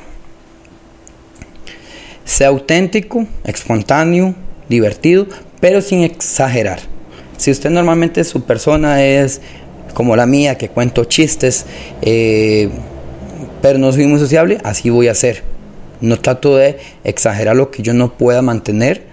Sea 2.25 2.49
auténtico, 2.49 3.27
espontáneo, 3.43 4.35
divertido, 4.73 5.27
pero 5.59 5.81
sin 5.81 6.03
exagerar. 6.03 6.79
Si 7.37 7.51
usted 7.51 7.69
normalmente 7.69 8.23
su 8.23 8.43
persona 8.43 9.03
es 9.03 9.41
como 9.93 10.15
la 10.15 10.25
mía, 10.25 10.57
que 10.57 10.69
cuento 10.69 11.05
chistes, 11.05 11.65
eh, 12.01 12.69
pero 13.61 13.79
no 13.79 13.91
soy 13.91 14.07
muy 14.07 14.19
sociable, 14.19 14.57
así 14.63 14.89
voy 14.89 15.07
a 15.07 15.15
ser. 15.15 15.43
No 16.01 16.19
trato 16.19 16.57
de 16.57 16.79
exagerar 17.03 17.55
lo 17.55 17.71
que 17.71 17.81
yo 17.81 17.93
no 17.93 18.17
pueda 18.17 18.41
mantener, 18.41 19.03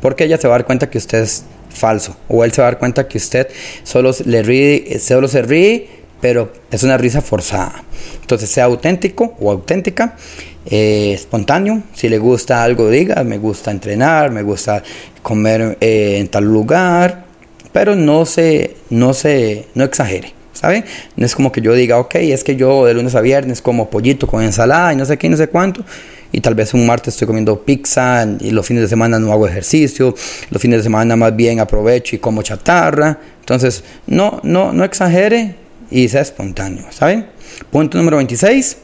porque 0.00 0.24
ella 0.24 0.38
se 0.38 0.48
va 0.48 0.54
a 0.54 0.58
dar 0.58 0.66
cuenta 0.66 0.90
que 0.90 0.98
usted 0.98 1.22
es 1.22 1.44
falso, 1.70 2.16
o 2.28 2.44
él 2.44 2.52
se 2.52 2.60
va 2.60 2.68
a 2.68 2.70
dar 2.72 2.78
cuenta 2.78 3.06
que 3.06 3.18
usted 3.18 3.48
solo, 3.82 4.12
le 4.24 4.42
ríe, 4.42 4.98
solo 4.98 5.28
se 5.28 5.42
ríe, 5.42 5.88
pero 6.20 6.52
es 6.70 6.82
una 6.82 6.96
risa 6.96 7.20
forzada. 7.20 7.84
Entonces 8.20 8.48
sea 8.50 8.64
auténtico 8.64 9.36
o 9.38 9.50
auténtica, 9.50 10.16
eh, 10.66 11.12
espontáneo. 11.14 11.82
Si 11.92 12.08
le 12.08 12.18
gusta 12.18 12.62
algo, 12.62 12.88
diga, 12.88 13.22
me 13.24 13.38
gusta 13.38 13.70
entrenar, 13.70 14.30
me 14.30 14.42
gusta 14.42 14.82
comer 15.22 15.78
eh, 15.80 16.18
en 16.18 16.28
tal 16.28 16.44
lugar, 16.44 17.24
pero 17.72 17.94
no 17.94 18.24
se, 18.26 18.76
no 18.90 19.14
se, 19.14 19.66
no 19.74 19.84
exagere. 19.84 20.32
¿Sabe? 20.52 20.84
No 21.16 21.26
es 21.26 21.34
como 21.34 21.50
que 21.50 21.60
yo 21.60 21.74
diga, 21.74 21.98
ok, 21.98 22.14
es 22.14 22.44
que 22.44 22.56
yo 22.56 22.86
de 22.86 22.94
lunes 22.94 23.14
a 23.16 23.20
viernes 23.20 23.60
como 23.60 23.90
pollito 23.90 24.26
con 24.26 24.42
ensalada 24.42 24.92
y 24.92 24.96
no 24.96 25.04
sé 25.04 25.18
qué, 25.18 25.28
no 25.28 25.36
sé 25.36 25.48
cuánto. 25.48 25.84
Y 26.30 26.40
tal 26.40 26.54
vez 26.54 26.72
un 26.74 26.86
martes 26.86 27.14
estoy 27.14 27.26
comiendo 27.26 27.60
pizza 27.64 28.26
y 28.40 28.50
los 28.50 28.64
fines 28.64 28.82
de 28.82 28.88
semana 28.88 29.18
no 29.18 29.32
hago 29.32 29.46
ejercicio. 29.46 30.14
Los 30.50 30.62
fines 30.62 30.78
de 30.78 30.84
semana 30.84 31.16
más 31.16 31.34
bien 31.36 31.60
aprovecho 31.60 32.16
y 32.16 32.18
como 32.18 32.42
chatarra. 32.42 33.18
Entonces, 33.40 33.84
no, 34.06 34.40
no, 34.42 34.72
no 34.72 34.84
exagere 34.84 35.54
y 35.90 36.08
sea 36.08 36.22
espontáneo, 36.22 36.86
¿saben? 36.90 37.26
Punto 37.70 37.98
número 37.98 38.16
26. 38.16 38.78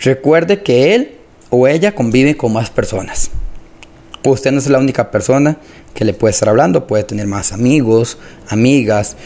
Recuerde 0.00 0.62
que 0.62 0.94
él 0.94 1.12
o 1.50 1.68
ella 1.68 1.94
convive 1.94 2.36
con 2.36 2.52
más 2.52 2.70
personas. 2.70 3.30
Usted 4.24 4.52
no 4.52 4.58
es 4.58 4.66
la 4.68 4.78
única 4.78 5.10
persona 5.10 5.58
que 5.94 6.04
le 6.04 6.14
puede 6.14 6.32
estar 6.32 6.48
hablando, 6.48 6.86
puede 6.86 7.04
tener 7.04 7.26
más 7.26 7.52
amigos, 7.52 8.18
amigas, 8.48 9.16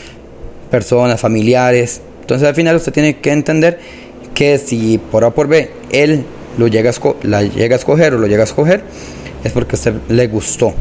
personas, 0.70 1.20
familiares. 1.20 2.00
Entonces 2.20 2.48
al 2.48 2.54
final 2.54 2.76
usted 2.76 2.92
tiene 2.92 3.18
que 3.18 3.30
entender 3.30 3.78
que 4.34 4.58
si 4.58 4.98
por 4.98 5.24
A 5.24 5.30
por 5.30 5.46
B 5.46 5.70
él 5.92 6.24
lo 6.58 6.66
llega 6.68 6.90
a 6.90 7.14
la 7.22 7.42
llega 7.42 7.76
a 7.76 7.78
escoger 7.78 8.14
o 8.14 8.18
lo 8.18 8.26
llega 8.26 8.42
a 8.42 8.46
escoger, 8.46 8.82
es 9.44 9.52
porque 9.52 9.76
a 9.76 9.78
usted 9.78 9.94
le 10.08 10.26
gustó. 10.26 10.74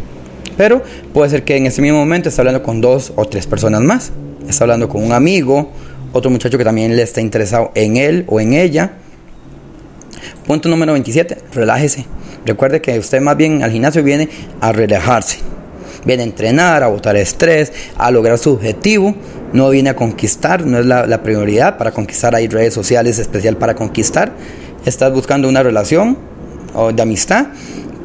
Pero 0.57 0.81
puede 1.13 1.29
ser 1.29 1.43
que 1.43 1.55
en 1.57 1.65
ese 1.65 1.81
mismo 1.81 1.97
momento 1.99 2.29
está 2.29 2.41
hablando 2.41 2.63
con 2.63 2.81
dos 2.81 3.13
o 3.15 3.25
tres 3.25 3.45
personas 3.45 3.81
más. 3.81 4.11
Está 4.47 4.63
hablando 4.63 4.89
con 4.89 5.03
un 5.03 5.11
amigo, 5.11 5.71
otro 6.13 6.29
muchacho 6.31 6.57
que 6.57 6.63
también 6.63 6.95
le 6.95 7.01
está 7.01 7.21
interesado 7.21 7.71
en 7.75 7.97
él 7.97 8.25
o 8.27 8.39
en 8.39 8.53
ella. 8.53 8.93
Punto 10.45 10.69
número 10.69 10.93
27, 10.93 11.37
relájese. 11.53 12.05
Recuerde 12.45 12.81
que 12.81 12.99
usted 12.99 13.21
más 13.21 13.37
bien 13.37 13.63
al 13.63 13.71
gimnasio 13.71 14.03
viene 14.03 14.29
a 14.59 14.71
relajarse. 14.71 15.39
Viene 16.05 16.23
a 16.23 16.25
entrenar, 16.25 16.83
a 16.83 16.87
botar 16.87 17.15
estrés, 17.15 17.71
a 17.97 18.11
lograr 18.11 18.37
su 18.37 18.51
objetivo. 18.51 19.15
No 19.53 19.69
viene 19.69 19.89
a 19.91 19.95
conquistar, 19.95 20.65
no 20.65 20.79
es 20.79 20.85
la, 20.85 21.23
prioridad. 21.23 21.77
Para 21.77 21.91
conquistar 21.91 22.35
hay 22.35 22.47
redes 22.47 22.73
sociales 22.73 23.19
especial 23.19 23.55
para 23.57 23.75
conquistar. 23.75 24.33
Estás 24.85 25.13
buscando 25.13 25.47
una 25.47 25.63
relación 25.63 26.17
o 26.73 26.91
de 26.91 27.01
amistad, 27.01 27.47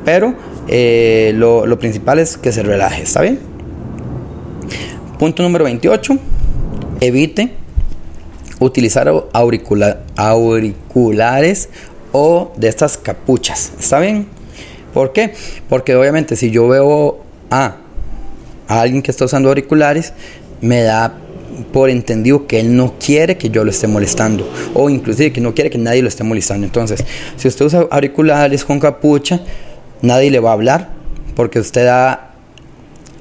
pero 0.04 0.35
eh, 0.68 1.33
lo, 1.35 1.78
principal 1.78 2.20
es 2.20 2.37
que 2.37 2.52
se 2.52 2.62
relaje, 2.62 3.02
¿está 3.02 3.22
bien? 3.22 3.40
Punto 5.18 5.42
número 5.42 5.64
28. 5.64 6.16
Evite 7.00 7.52
utilizar 8.61 9.12
auriculares 10.16 11.68
o 12.18 12.52
de 12.57 12.68
estas 12.68 12.98
capuchas. 12.98 13.72
¿Está 13.78 14.00
bien? 14.00 14.26
¿Por 14.92 15.12
qué? 15.12 15.35
Porque 15.68 15.94
obviamente 15.94 16.35
si 16.35 16.50
yo 16.50 16.66
veo 16.66 17.20
a, 17.50 17.76
a 18.66 18.81
alguien 18.81 19.02
que 19.02 19.11
está 19.11 19.24
usando 19.24 19.48
auriculares, 19.48 20.12
me 20.61 20.83
da 20.83 21.14
por 21.72 21.90
entendido 21.90 22.46
que 22.46 22.61
él 22.61 22.76
no 22.76 22.94
quiere 22.98 23.37
que 23.37 23.50
yo 23.50 23.64
lo 23.64 23.70
esté 23.70 23.87
molestando 23.87 24.48
o 24.74 24.90
inclusive 24.90 25.33
que 25.33 25.40
no 25.40 25.54
quiere 25.54 25.70
que 25.70 25.78
nadie 25.78 26.02
lo 26.02 26.09
esté 26.09 26.24
molestando. 26.24 26.66
Entonces, 26.66 27.04
si 27.37 27.46
usted 27.48 27.66
usa 27.66 27.87
auriculares 27.90 28.64
con 28.64 28.81
capucha, 28.81 29.40
nadie 30.02 30.31
le 30.31 30.40
va 30.40 30.50
a 30.50 30.54
hablar 30.54 30.88
porque 31.37 31.61
usted 31.61 31.85
da 31.85 32.33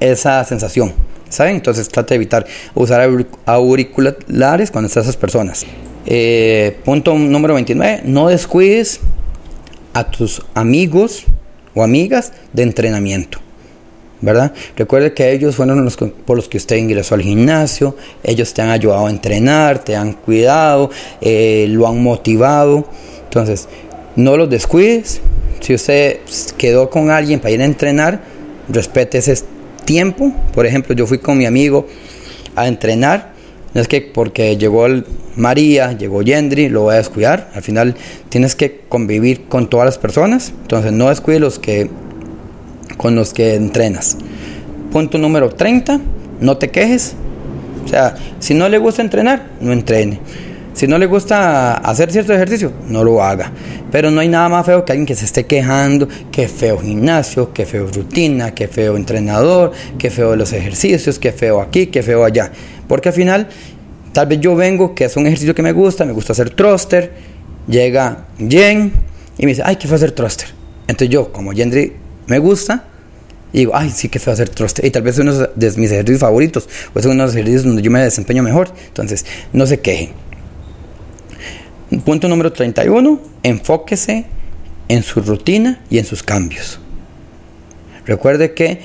esa 0.00 0.44
sensación. 0.44 0.92
¿Saben? 1.28 1.56
Entonces 1.56 1.88
trata 1.88 2.10
de 2.10 2.16
evitar 2.16 2.46
usar 2.74 3.08
auriculares 3.44 4.70
cuando 4.70 4.86
están 4.86 5.02
esas 5.02 5.16
personas. 5.16 5.66
Eh, 6.10 6.78
punto 6.86 7.14
número 7.14 7.52
29. 7.52 8.00
No 8.04 8.28
descuides 8.28 9.00
a 9.92 10.10
tus 10.10 10.42
amigos 10.54 11.24
o 11.74 11.82
amigas 11.82 12.32
de 12.54 12.62
entrenamiento. 12.62 13.40
¿verdad? 14.20 14.52
Recuerde 14.76 15.12
que 15.12 15.30
ellos 15.32 15.54
fueron 15.54 15.84
los 15.84 15.96
por 15.96 16.36
los 16.36 16.48
que 16.48 16.56
usted 16.56 16.76
ingresó 16.76 17.14
al 17.14 17.22
gimnasio, 17.22 17.94
ellos 18.24 18.52
te 18.52 18.62
han 18.62 18.70
ayudado 18.70 19.06
a 19.06 19.10
entrenar, 19.10 19.84
te 19.84 19.94
han 19.94 20.14
cuidado, 20.14 20.90
eh, 21.20 21.66
lo 21.68 21.86
han 21.86 22.02
motivado. 22.02 22.88
Entonces, 23.24 23.68
no 24.16 24.36
los 24.36 24.48
descuides. 24.48 25.20
Si 25.60 25.74
usted 25.74 26.20
quedó 26.56 26.88
con 26.88 27.10
alguien 27.10 27.38
para 27.38 27.50
ir 27.50 27.60
a 27.60 27.66
entrenar, 27.66 28.22
respete 28.68 29.18
ese 29.18 29.36
tiempo. 29.84 30.32
Por 30.54 30.66
ejemplo, 30.66 30.94
yo 30.94 31.06
fui 31.06 31.18
con 31.18 31.36
mi 31.36 31.44
amigo 31.44 31.86
a 32.56 32.66
entrenar. 32.66 33.37
Es 33.74 33.88
que 33.88 34.00
porque 34.00 34.56
llegó 34.56 34.86
María, 35.36 35.92
llegó 35.92 36.22
Yendri, 36.22 36.68
lo 36.68 36.82
voy 36.82 36.94
a 36.94 36.98
descuidar. 36.98 37.50
Al 37.54 37.62
final 37.62 37.94
tienes 38.28 38.54
que 38.54 38.80
convivir 38.88 39.44
con 39.48 39.68
todas 39.68 39.86
las 39.86 39.98
personas. 39.98 40.52
Entonces 40.62 40.92
no 40.92 41.08
descuide 41.08 41.38
los 41.38 41.58
que 41.58 41.90
con 42.96 43.14
los 43.14 43.32
que 43.32 43.54
entrenas. 43.54 44.16
Punto 44.90 45.18
número 45.18 45.50
30, 45.50 46.00
no 46.40 46.56
te 46.56 46.70
quejes. 46.70 47.14
O 47.84 47.88
sea, 47.88 48.14
si 48.38 48.54
no 48.54 48.68
le 48.68 48.78
gusta 48.78 49.02
entrenar, 49.02 49.46
no 49.60 49.72
entrene. 49.72 50.20
Si 50.74 50.86
no 50.86 50.96
le 50.96 51.06
gusta 51.06 51.74
hacer 51.74 52.12
cierto 52.12 52.32
ejercicio, 52.32 52.72
no 52.86 53.02
lo 53.02 53.22
haga. 53.22 53.50
Pero 53.90 54.10
no 54.10 54.20
hay 54.20 54.28
nada 54.28 54.48
más 54.48 54.64
feo 54.64 54.84
que 54.84 54.92
alguien 54.92 55.06
que 55.06 55.16
se 55.16 55.24
esté 55.24 55.44
quejando, 55.44 56.08
que 56.30 56.46
feo 56.46 56.78
gimnasio, 56.78 57.52
que 57.52 57.66
feo 57.66 57.88
rutina, 57.88 58.54
que 58.54 58.68
feo 58.68 58.96
entrenador, 58.96 59.72
que 59.98 60.10
feo 60.10 60.36
los 60.36 60.52
ejercicios, 60.52 61.18
que 61.18 61.32
feo 61.32 61.60
aquí, 61.60 61.86
que 61.86 62.02
feo 62.02 62.24
allá. 62.24 62.52
Porque 62.88 63.10
al 63.10 63.14
final, 63.14 63.48
tal 64.12 64.26
vez 64.26 64.40
yo 64.40 64.56
vengo, 64.56 64.94
que 64.94 65.04
es 65.04 65.16
un 65.16 65.26
ejercicio 65.26 65.54
que 65.54 65.62
me 65.62 65.72
gusta, 65.72 66.04
me 66.04 66.12
gusta 66.12 66.32
hacer 66.32 66.50
thruster, 66.50 67.12
llega 67.68 68.26
Jen 68.38 68.92
y 69.36 69.42
me 69.44 69.52
dice, 69.52 69.62
ay, 69.64 69.76
¿qué 69.76 69.86
fue 69.86 69.96
hacer 69.96 70.12
thruster? 70.12 70.48
Entonces 70.88 71.10
yo, 71.10 71.30
como 71.32 71.52
Gendry 71.52 71.92
me 72.26 72.38
gusta, 72.38 72.84
y 73.52 73.58
digo, 73.58 73.72
ay, 73.74 73.90
sí 73.90 74.08
que 74.08 74.18
fue 74.18 74.32
hacer 74.32 74.48
thruster. 74.48 74.84
Y 74.84 74.90
tal 74.90 75.02
vez 75.02 75.14
es 75.14 75.20
uno 75.20 75.32
de 75.32 75.70
mis 75.76 75.90
ejercicios 75.90 76.20
favoritos, 76.20 76.68
o 76.94 76.98
es 76.98 77.04
uno 77.06 77.14
de 77.14 77.22
los 77.22 77.34
ejercicios 77.34 77.64
donde 77.64 77.82
yo 77.82 77.90
me 77.90 78.02
desempeño 78.02 78.42
mejor. 78.42 78.72
Entonces, 78.88 79.24
no 79.52 79.66
se 79.66 79.80
quejen. 79.80 80.10
Punto 82.04 82.28
número 82.28 82.52
31, 82.52 83.20
enfóquese 83.42 84.26
en 84.88 85.02
su 85.02 85.20
rutina 85.20 85.82
y 85.88 85.98
en 85.98 86.04
sus 86.04 86.22
cambios. 86.22 86.78
Recuerde 88.04 88.52
que 88.52 88.80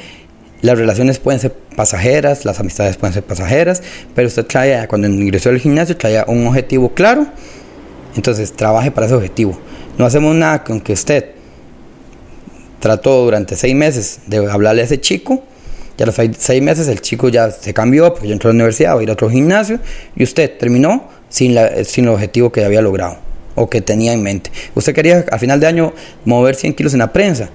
las 0.62 0.78
relaciones 0.78 1.20
pueden 1.20 1.42
ser 1.42 1.52
pasajeras, 1.74 2.46
las 2.46 2.60
amistades 2.60 2.98
pueden 2.98 3.14
ser 3.14 3.24
pasajeras, 3.24 3.82
pero 4.16 4.28
usted 4.28 4.46
trae, 4.46 4.88
cuando 4.88 5.08
ingresó 5.08 5.50
al 5.50 5.60
gimnasio, 5.60 5.98
trae 5.98 6.24
un 6.28 6.48
objetivo 6.48 6.90
claro, 6.94 7.28
entonces 8.16 8.54
trabaje 8.54 8.92
para 8.92 9.08
ese 9.08 9.16
objetivo. 9.16 9.58
No 9.98 10.06
hacemos 10.06 10.36
nada 10.36 10.64
con 10.64 10.80
que 10.82 10.94
usted 10.94 11.32
trató 12.80 13.24
durante 13.24 13.56
seis 13.56 13.76
meses 13.76 14.20
de 14.28 14.38
hablarle 14.50 14.82
a 14.82 14.86
ese 14.86 15.00
chico, 15.00 15.44
ya 15.98 16.06
los 16.06 16.16
seis 16.16 16.62
meses 16.62 16.88
el 16.88 17.02
chico 17.02 17.30
ya 17.30 17.52
se 17.52 17.74
cambió, 17.74 18.14
porque 18.14 18.28
ya 18.28 18.34
entró 18.34 18.50
a 18.50 18.54
la 18.54 18.56
universidad, 18.56 18.96
va 18.96 19.00
a 19.00 19.04
ir 19.04 19.10
a 19.10 19.14
otro 19.14 19.30
gimnasio, 19.30 19.80
y 20.16 20.24
usted 20.24 20.58
terminó 20.58 21.10
sin, 21.30 21.56
la, 21.56 21.84
sin 21.84 22.06
el 22.06 22.12
objetivo 22.12 22.52
que 22.52 22.66
había 22.66 22.82
logrado 22.82 23.18
o 23.56 23.70
que 23.70 23.82
tenía 23.82 24.14
en 24.14 24.24
mente. 24.24 24.52
Usted 24.76 24.94
quería 24.94 25.26
a 25.32 25.38
final 25.38 25.60
de 25.60 25.68
año 25.68 25.94
mover 26.26 26.56
100 26.56 26.74
kilos 26.74 26.94
en 26.94 27.00
la 27.00 27.14
prensa. 27.14 27.50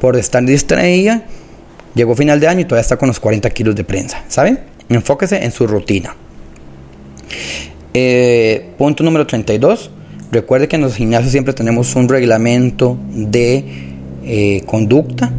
Por 0.00 0.16
estar 0.16 0.44
distraída, 0.44 1.22
llegó 1.96 2.14
final 2.14 2.38
de 2.38 2.46
año 2.46 2.60
y 2.60 2.64
todavía 2.64 2.82
está 2.82 2.96
con 2.96 3.08
los 3.08 3.18
40 3.18 3.50
kilos 3.50 3.74
de 3.74 3.82
prensa. 3.82 4.22
¿Sabe? 4.28 4.58
Enfóquese 4.88 5.42
en 5.42 5.50
su 5.50 5.66
rutina. 5.66 6.14
Eh, 7.94 8.70
punto 8.78 9.02
número 9.02 9.26
32. 9.26 9.90
Recuerde 10.30 10.68
que 10.68 10.76
en 10.76 10.82
los 10.82 10.94
gimnasios 10.94 11.32
siempre 11.32 11.54
tenemos 11.54 11.96
un 11.96 12.08
reglamento 12.08 12.98
de 13.10 13.64
eh, 14.24 14.62
conducta 14.66 15.32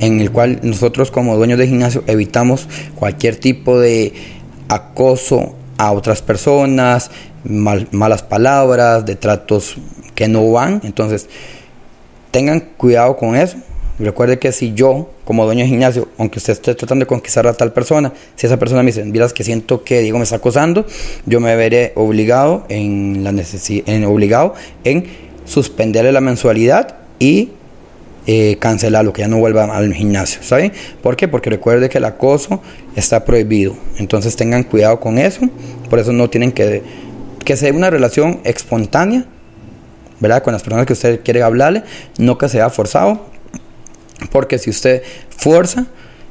en 0.00 0.20
el 0.20 0.30
cual 0.30 0.60
nosotros 0.62 1.10
como 1.10 1.36
dueños 1.36 1.58
de 1.58 1.68
gimnasio 1.68 2.02
evitamos 2.06 2.68
cualquier 2.96 3.36
tipo 3.36 3.78
de 3.78 4.12
acoso 4.68 5.54
a 5.78 5.92
otras 5.92 6.20
personas, 6.22 7.10
malas 7.44 8.22
palabras, 8.22 9.06
de 9.06 9.16
tratos 9.16 9.76
que 10.14 10.28
no 10.28 10.50
van. 10.50 10.80
Entonces, 10.84 11.28
tengan 12.32 12.60
cuidado 12.76 13.16
con 13.16 13.36
eso. 13.36 13.56
Recuerde 13.98 14.38
que 14.38 14.52
si 14.52 14.74
yo, 14.74 15.10
como 15.24 15.44
dueño 15.44 15.64
de 15.64 15.68
gimnasio, 15.68 16.08
aunque 16.18 16.38
usted 16.38 16.54
esté 16.54 16.74
tratando 16.74 17.04
de 17.04 17.06
conquistar 17.06 17.46
a 17.46 17.52
tal 17.54 17.72
persona, 17.72 18.12
si 18.36 18.46
esa 18.46 18.58
persona 18.58 18.82
me 18.82 18.86
dice, 18.86 19.04
miras 19.04 19.32
que 19.32 19.44
siento 19.44 19.84
que 19.84 20.00
Diego 20.00 20.18
me 20.18 20.24
está 20.24 20.36
acosando, 20.36 20.86
yo 21.26 21.40
me 21.40 21.54
veré 21.56 21.92
obligado 21.94 22.64
en, 22.68 23.22
la 23.22 23.30
en, 23.30 24.04
obligado 24.04 24.54
en 24.84 25.06
suspenderle 25.44 26.12
la 26.12 26.20
mensualidad 26.20 26.96
y 27.18 27.50
eh, 28.26 28.56
cancelarlo, 28.60 29.12
que 29.12 29.22
ya 29.22 29.28
no 29.28 29.38
vuelva 29.38 29.64
al 29.64 29.92
gimnasio, 29.92 30.42
¿saben? 30.42 30.72
¿Por 31.02 31.16
qué? 31.16 31.28
Porque 31.28 31.50
recuerde 31.50 31.88
que 31.88 31.98
el 31.98 32.04
acoso 32.04 32.62
está 32.96 33.24
prohibido. 33.24 33.74
Entonces 33.98 34.36
tengan 34.36 34.62
cuidado 34.62 35.00
con 35.00 35.18
eso. 35.18 35.40
Por 35.90 35.98
eso 35.98 36.12
no 36.12 36.30
tienen 36.30 36.52
que 36.52 36.82
que 37.42 37.56
sea 37.56 37.72
una 37.72 37.90
relación 37.90 38.40
espontánea, 38.44 39.24
¿verdad? 40.20 40.42
Con 40.42 40.52
las 40.52 40.62
personas 40.62 40.86
que 40.86 40.92
usted 40.92 41.20
quiere 41.22 41.42
hablarle, 41.42 41.82
no 42.18 42.38
que 42.38 42.48
sea 42.48 42.70
forzado, 42.70 43.26
porque 44.30 44.58
si 44.58 44.70
usted 44.70 45.02
fuerza, 45.30 45.86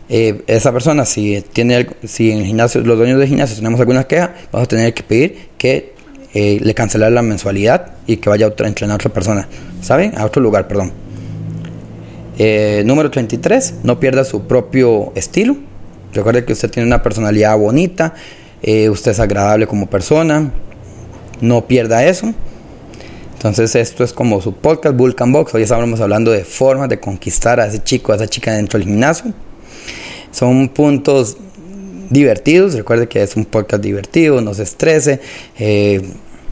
eh, 0.10 0.42
esa 0.48 0.72
persona, 0.72 1.06
si 1.06 1.44
tiene, 1.54 1.88
si 2.04 2.32
en 2.32 2.40
el 2.40 2.46
gimnasio, 2.46 2.82
los 2.82 2.98
dueños 2.98 3.20
de 3.20 3.28
gimnasio 3.28 3.56
tenemos 3.56 3.80
alguna 3.80 4.06
queja, 4.06 4.34
vamos 4.52 4.66
a 4.66 4.70
tener 4.70 4.94
que 4.94 5.04
pedir 5.04 5.50
que 5.58 5.94
eh, 6.34 6.60
le 6.62 6.74
cancelar 6.74 7.12
la 7.12 7.22
mensualidad 7.22 7.94
y 8.08 8.18
que 8.18 8.30
vaya 8.30 8.46
a 8.46 8.50
otra, 8.50 8.68
entrenar 8.68 8.94
a 8.94 8.96
otra 8.96 9.12
persona, 9.12 9.48
¿saben? 9.82 10.18
A 10.18 10.26
otro 10.26 10.42
lugar, 10.42 10.68
perdón. 10.68 10.94
Eh, 12.38 12.84
número 12.86 13.12
33, 13.12 13.76
no 13.84 14.00
pierda 14.00 14.24
su 14.24 14.48
propio 14.48 15.12
estilo. 15.16 15.58
Recuerde 16.14 16.46
que 16.46 16.54
usted 16.54 16.72
tiene 16.72 16.88
una 16.88 17.04
personalidad 17.04 17.58
bonita, 17.58 18.14
eh, 18.64 18.90
usted 18.90 19.12
es 19.12 19.20
agradable 19.20 19.68
como 19.68 19.90
persona, 19.90 20.52
no 21.42 21.68
pierda 21.68 22.06
eso. 22.06 22.34
Entonces 23.42 23.74
esto 23.74 24.04
es 24.04 24.14
como 24.14 24.40
su 24.40 24.54
podcast 24.54 24.96
Vulcan 24.96 25.32
Box. 25.32 25.56
Hoy 25.56 25.64
estamos 25.64 26.00
hablando 26.00 26.30
de 26.30 26.44
formas 26.44 26.90
de 26.90 27.00
conquistar 27.00 27.60
a 27.60 27.66
ese 27.66 27.82
chico, 27.82 28.12
a 28.12 28.16
esa 28.16 28.28
chica 28.28 28.54
dentro 28.54 28.78
del 28.78 28.88
gimnasio. 28.88 29.34
Son 30.30 30.70
puntos 30.70 31.38
divertidos. 32.12 32.76
Recuerde 32.76 33.08
que 33.08 33.24
es 33.24 33.36
un 33.36 33.46
podcast 33.46 33.82
divertido, 33.82 34.42
no 34.42 34.54
se 34.54 34.62
estrese. 34.62 35.22
Eh, 35.58 36.04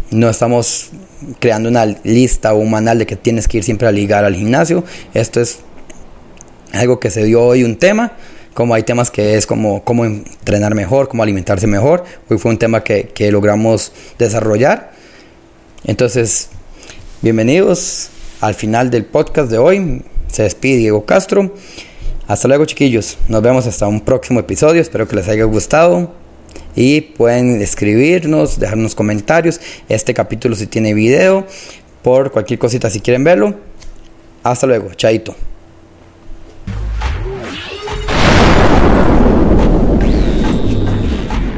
no 0.09 0.31
estamos 0.31 0.89
creando 1.37 1.69
una 1.69 1.85
lista 1.85 2.55
o 2.55 2.57
un 2.57 2.71
manual 2.71 2.97
de 2.97 3.05
que 3.05 3.15
tienes 3.15 3.47
que 3.47 3.59
ir 3.59 3.63
siempre 3.63 3.87
a 3.87 3.91
ligar 3.91 4.25
al 4.25 4.33
gimnasio. 4.33 4.83
Esto 5.13 5.41
es 5.41 5.59
algo 6.73 6.99
que 6.99 7.11
se 7.11 7.23
dio 7.23 7.43
hoy 7.43 7.63
un 7.63 7.75
tema, 7.75 8.13
como 8.55 8.73
hay 8.73 8.81
temas 8.81 9.11
que 9.11 9.37
es 9.37 9.45
como 9.45 9.83
cómo 9.83 10.05
entrenar 10.05 10.73
mejor, 10.73 11.07
cómo 11.07 11.21
alimentarse 11.21 11.67
mejor. 11.67 12.03
Hoy 12.29 12.39
fue 12.39 12.49
un 12.49 12.57
tema 12.57 12.83
que, 12.83 13.09
que 13.09 13.31
logramos 13.31 13.91
desarrollar. 14.17 14.91
Entonces, 15.83 16.49
bienvenidos 17.21 18.09
al 18.39 18.53
final 18.53 18.89
del 18.89 19.05
podcast 19.05 19.51
de 19.51 19.57
hoy. 19.57 20.03
Se 20.27 20.43
despide 20.43 20.77
Diego 20.77 21.05
Castro. 21.05 21.53
Hasta 22.27 22.47
luego 22.47 22.65
chiquillos. 22.65 23.17
Nos 23.27 23.41
vemos 23.41 23.67
hasta 23.67 23.87
un 23.87 24.01
próximo 24.01 24.39
episodio. 24.39 24.81
Espero 24.81 25.07
que 25.07 25.15
les 25.15 25.27
haya 25.27 25.43
gustado. 25.43 26.13
Y 26.75 27.01
pueden 27.01 27.61
escribirnos, 27.61 28.59
dejarnos 28.59 28.95
comentarios. 28.95 29.59
Este 29.89 30.13
capítulo 30.13 30.55
si 30.55 30.67
tiene 30.67 30.93
video. 30.93 31.45
Por 32.03 32.31
cualquier 32.31 32.59
cosita 32.59 32.89
si 32.89 33.01
quieren 33.01 33.23
verlo. 33.23 33.55
Hasta 34.43 34.67
luego. 34.67 34.93
Chaito. 34.93 35.35